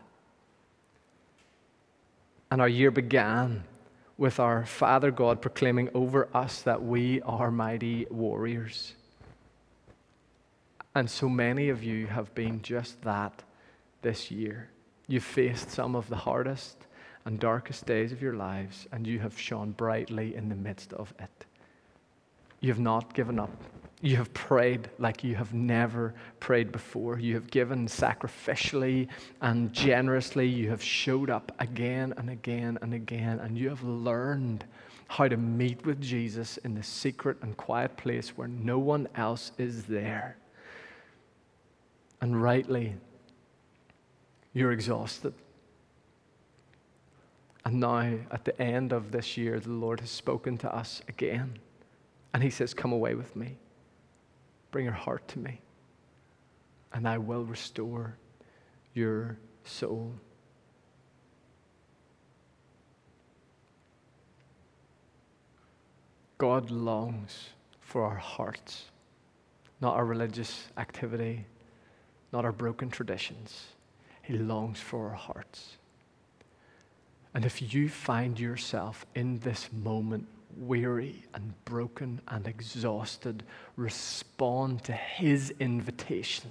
and 2.50 2.60
our 2.60 2.68
year 2.68 2.90
began 2.90 3.64
with 4.16 4.40
our 4.40 4.66
Father 4.66 5.10
God 5.10 5.40
proclaiming 5.40 5.90
over 5.94 6.28
us 6.34 6.62
that 6.62 6.82
we 6.82 7.22
are 7.22 7.50
mighty 7.50 8.06
warriors. 8.10 8.94
And 10.94 11.08
so 11.08 11.28
many 11.28 11.68
of 11.68 11.84
you 11.84 12.08
have 12.08 12.34
been 12.34 12.60
just 12.62 13.02
that 13.02 13.44
this 14.02 14.30
year. 14.30 14.70
You've 15.06 15.24
faced 15.24 15.70
some 15.70 15.94
of 15.94 16.08
the 16.08 16.16
hardest 16.16 16.86
and 17.24 17.38
darkest 17.38 17.86
days 17.86 18.10
of 18.10 18.22
your 18.22 18.34
lives, 18.34 18.88
and 18.90 19.06
you 19.06 19.18
have 19.20 19.38
shone 19.38 19.72
brightly 19.72 20.34
in 20.34 20.48
the 20.48 20.54
midst 20.54 20.92
of 20.92 21.14
it. 21.18 21.44
You 22.60 22.70
have 22.70 22.80
not 22.80 23.14
given 23.14 23.38
up. 23.38 23.52
You 24.00 24.16
have 24.16 24.32
prayed 24.32 24.88
like 24.98 25.24
you 25.24 25.34
have 25.34 25.52
never 25.52 26.14
prayed 26.38 26.70
before. 26.70 27.18
You 27.18 27.34
have 27.34 27.50
given 27.50 27.88
sacrificially 27.88 29.08
and 29.40 29.72
generously. 29.72 30.46
You 30.46 30.70
have 30.70 30.82
showed 30.82 31.30
up 31.30 31.50
again 31.58 32.14
and 32.16 32.30
again 32.30 32.78
and 32.80 32.94
again, 32.94 33.40
and 33.40 33.58
you 33.58 33.68
have 33.68 33.82
learned 33.82 34.64
how 35.08 35.26
to 35.26 35.36
meet 35.36 35.84
with 35.84 36.00
Jesus 36.00 36.58
in 36.58 36.74
the 36.74 36.82
secret 36.82 37.38
and 37.42 37.56
quiet 37.56 37.96
place 37.96 38.36
where 38.36 38.46
no 38.46 38.78
one 38.78 39.08
else 39.16 39.50
is 39.58 39.84
there. 39.84 40.36
And 42.20 42.40
rightly, 42.40 42.94
you're 44.52 44.72
exhausted. 44.72 45.34
And 47.64 47.80
now, 47.80 48.14
at 48.30 48.44
the 48.44 48.60
end 48.62 48.92
of 48.92 49.10
this 49.10 49.36
year, 49.36 49.58
the 49.58 49.70
Lord 49.70 50.00
has 50.00 50.10
spoken 50.10 50.56
to 50.58 50.74
us 50.74 51.02
again. 51.08 51.58
And 52.32 52.42
He 52.42 52.50
says, 52.50 52.74
Come 52.74 52.92
away 52.92 53.14
with 53.14 53.34
me. 53.34 53.56
Bring 54.70 54.84
your 54.84 54.94
heart 54.94 55.26
to 55.28 55.38
me. 55.38 55.60
And 56.92 57.08
I 57.08 57.18
will 57.18 57.44
restore 57.44 58.16
your 58.94 59.38
soul. 59.64 60.14
God 66.38 66.70
longs 66.70 67.50
for 67.80 68.04
our 68.04 68.16
hearts, 68.16 68.84
not 69.80 69.96
our 69.96 70.04
religious 70.04 70.68
activity, 70.76 71.46
not 72.32 72.44
our 72.44 72.52
broken 72.52 72.90
traditions. 72.90 73.66
He 74.22 74.38
longs 74.38 74.78
for 74.78 75.08
our 75.08 75.14
hearts. 75.16 75.78
And 77.34 77.44
if 77.44 77.74
you 77.74 77.88
find 77.88 78.38
yourself 78.38 79.04
in 79.14 79.40
this 79.40 79.68
moment 79.72 80.28
weary 80.58 81.24
and 81.34 81.52
broken 81.64 82.20
and 82.28 82.46
exhausted, 82.46 83.44
respond 83.76 84.84
to 84.84 84.92
His 84.92 85.52
invitation 85.60 86.50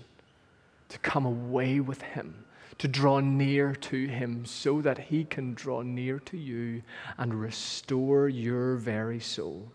to 0.89 0.99
come 0.99 1.25
away 1.25 1.79
with 1.79 2.01
Him, 2.01 2.45
to 2.77 2.87
draw 2.87 3.19
near 3.19 3.73
to 3.75 4.07
Him 4.07 4.45
so 4.45 4.81
that 4.81 4.97
He 4.97 5.23
can 5.23 5.53
draw 5.53 5.81
near 5.81 6.19
to 6.19 6.37
you 6.37 6.81
and 7.17 7.33
restore 7.33 8.29
your 8.29 8.75
very 8.75 9.19
soul. 9.19 9.71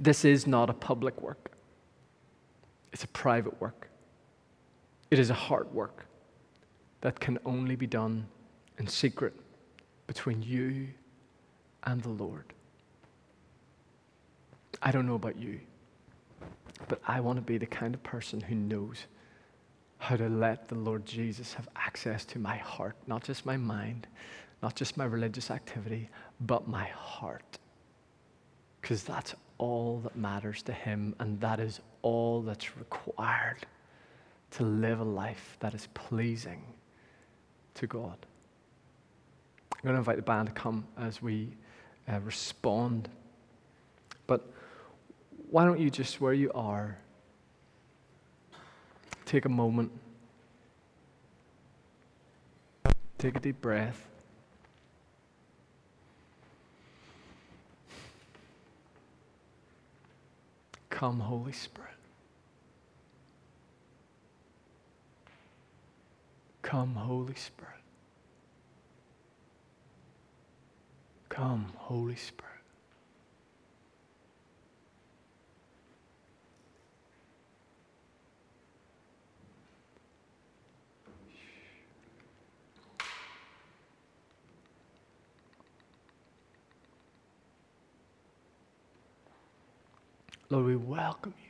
This 0.00 0.24
is 0.24 0.46
not 0.46 0.70
a 0.70 0.74
public 0.74 1.20
work, 1.22 1.52
it's 2.92 3.04
a 3.04 3.08
private 3.08 3.60
work. 3.60 3.88
It 5.10 5.18
is 5.18 5.30
a 5.30 5.34
heart 5.34 5.72
work 5.72 6.04
that 7.00 7.18
can 7.18 7.38
only 7.46 7.76
be 7.76 7.86
done 7.86 8.26
in 8.78 8.86
secret 8.86 9.32
between 10.06 10.42
you 10.42 10.88
and 11.84 12.02
the 12.02 12.10
Lord. 12.10 12.52
I 14.80 14.92
don't 14.92 15.06
know 15.06 15.14
about 15.14 15.38
you, 15.38 15.60
but 16.88 17.00
I 17.06 17.20
want 17.20 17.36
to 17.36 17.42
be 17.42 17.58
the 17.58 17.66
kind 17.66 17.94
of 17.94 18.02
person 18.02 18.40
who 18.40 18.54
knows 18.54 19.06
how 19.98 20.16
to 20.16 20.28
let 20.28 20.68
the 20.68 20.76
Lord 20.76 21.04
Jesus 21.04 21.54
have 21.54 21.68
access 21.74 22.24
to 22.26 22.38
my 22.38 22.56
heart, 22.56 22.96
not 23.06 23.24
just 23.24 23.44
my 23.44 23.56
mind, 23.56 24.06
not 24.62 24.76
just 24.76 24.96
my 24.96 25.04
religious 25.04 25.50
activity, 25.50 26.08
but 26.40 26.68
my 26.68 26.86
heart. 26.86 27.58
Because 28.80 29.02
that's 29.02 29.34
all 29.58 30.00
that 30.04 30.16
matters 30.16 30.62
to 30.62 30.72
Him, 30.72 31.16
and 31.18 31.40
that 31.40 31.58
is 31.58 31.80
all 32.02 32.42
that's 32.42 32.76
required 32.76 33.66
to 34.52 34.62
live 34.62 35.00
a 35.00 35.04
life 35.04 35.56
that 35.60 35.74
is 35.74 35.88
pleasing 35.94 36.62
to 37.74 37.86
God. 37.86 38.16
I'm 39.72 39.82
going 39.82 39.94
to 39.94 39.98
invite 39.98 40.16
the 40.16 40.22
band 40.22 40.48
to 40.48 40.54
come 40.54 40.86
as 40.96 41.20
we 41.20 41.56
uh, 42.10 42.20
respond. 42.20 43.08
Why 45.50 45.64
don't 45.64 45.80
you 45.80 45.90
just, 45.90 46.20
where 46.20 46.34
you 46.34 46.52
are, 46.52 46.98
take 49.24 49.46
a 49.46 49.48
moment, 49.48 49.90
take 53.16 53.36
a 53.36 53.40
deep 53.40 53.60
breath. 53.60 54.06
Come, 60.90 61.20
Holy 61.20 61.52
Spirit. 61.52 61.88
Come, 66.60 66.94
Holy 66.94 67.34
Spirit. 67.36 67.72
Come, 71.28 71.72
Holy 71.76 72.16
Spirit. 72.16 72.57
Lord, 90.50 90.64
we 90.64 90.76
welcome 90.76 91.34
you. 91.42 91.48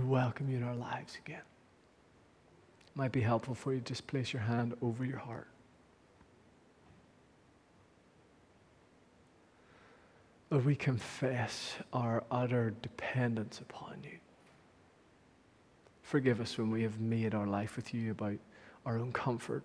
We 0.00 0.06
welcome 0.06 0.50
you 0.50 0.56
in 0.56 0.64
our 0.64 0.74
lives 0.74 1.16
again. 1.24 1.42
It 2.86 2.96
might 2.96 3.12
be 3.12 3.20
helpful 3.20 3.54
for 3.54 3.72
you 3.72 3.78
to 3.78 3.84
just 3.84 4.06
place 4.06 4.32
your 4.32 4.42
hand 4.42 4.74
over 4.82 5.04
your 5.04 5.18
heart. 5.18 5.48
Lord, 10.50 10.64
we 10.64 10.74
confess 10.74 11.74
our 11.92 12.24
utter 12.30 12.74
dependence 12.82 13.60
upon 13.60 13.98
you. 14.02 14.18
Forgive 16.02 16.40
us 16.40 16.58
when 16.58 16.70
we 16.70 16.82
have 16.82 17.00
made 17.00 17.34
our 17.34 17.46
life 17.46 17.76
with 17.76 17.94
you 17.94 18.10
about 18.10 18.36
our 18.84 18.98
own 18.98 19.12
comfort 19.12 19.62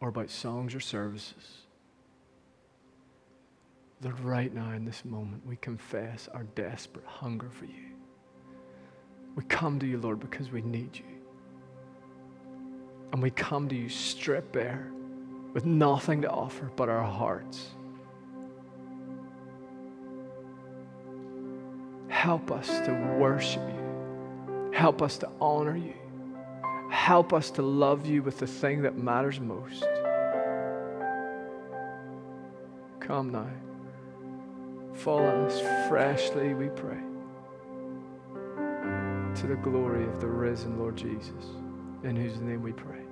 or 0.00 0.08
about 0.08 0.30
songs 0.30 0.74
or 0.74 0.80
services. 0.80 1.62
Lord, 4.02 4.20
right 4.20 4.54
now 4.54 4.72
in 4.72 4.84
this 4.84 5.04
moment, 5.04 5.46
we 5.46 5.56
confess 5.56 6.28
our 6.32 6.44
desperate 6.54 7.04
hunger 7.04 7.50
for 7.50 7.66
you. 7.66 7.90
We 9.36 9.44
come 9.44 9.78
to 9.78 9.86
you, 9.86 9.98
Lord, 9.98 10.20
because 10.20 10.50
we 10.50 10.62
need 10.62 10.96
you. 10.96 11.04
And 13.12 13.22
we 13.22 13.30
come 13.30 13.68
to 13.68 13.74
you 13.74 13.88
stripped 13.88 14.52
bare 14.52 14.90
with 15.52 15.66
nothing 15.66 16.22
to 16.22 16.30
offer 16.30 16.70
but 16.76 16.88
our 16.88 17.04
hearts. 17.04 17.68
Help 22.08 22.50
us 22.50 22.68
to 22.86 22.92
worship 23.18 23.62
you. 23.68 24.70
Help 24.72 25.02
us 25.02 25.18
to 25.18 25.28
honor 25.40 25.76
you. 25.76 25.94
Help 26.90 27.32
us 27.32 27.50
to 27.52 27.62
love 27.62 28.06
you 28.06 28.22
with 28.22 28.38
the 28.38 28.46
thing 28.46 28.82
that 28.82 28.96
matters 28.96 29.40
most. 29.40 29.84
Come 33.00 33.32
now. 33.32 33.48
Fall 35.00 35.24
on 35.24 35.46
us 35.46 35.58
freshly, 35.88 36.52
we 36.52 36.68
pray. 36.68 36.98
To 39.34 39.46
the 39.46 39.56
glory 39.56 40.04
of 40.04 40.20
the 40.20 40.26
risen 40.26 40.78
Lord 40.78 40.94
Jesus, 40.94 41.46
in 42.02 42.16
whose 42.16 42.38
name 42.38 42.62
we 42.62 42.72
pray. 42.72 43.09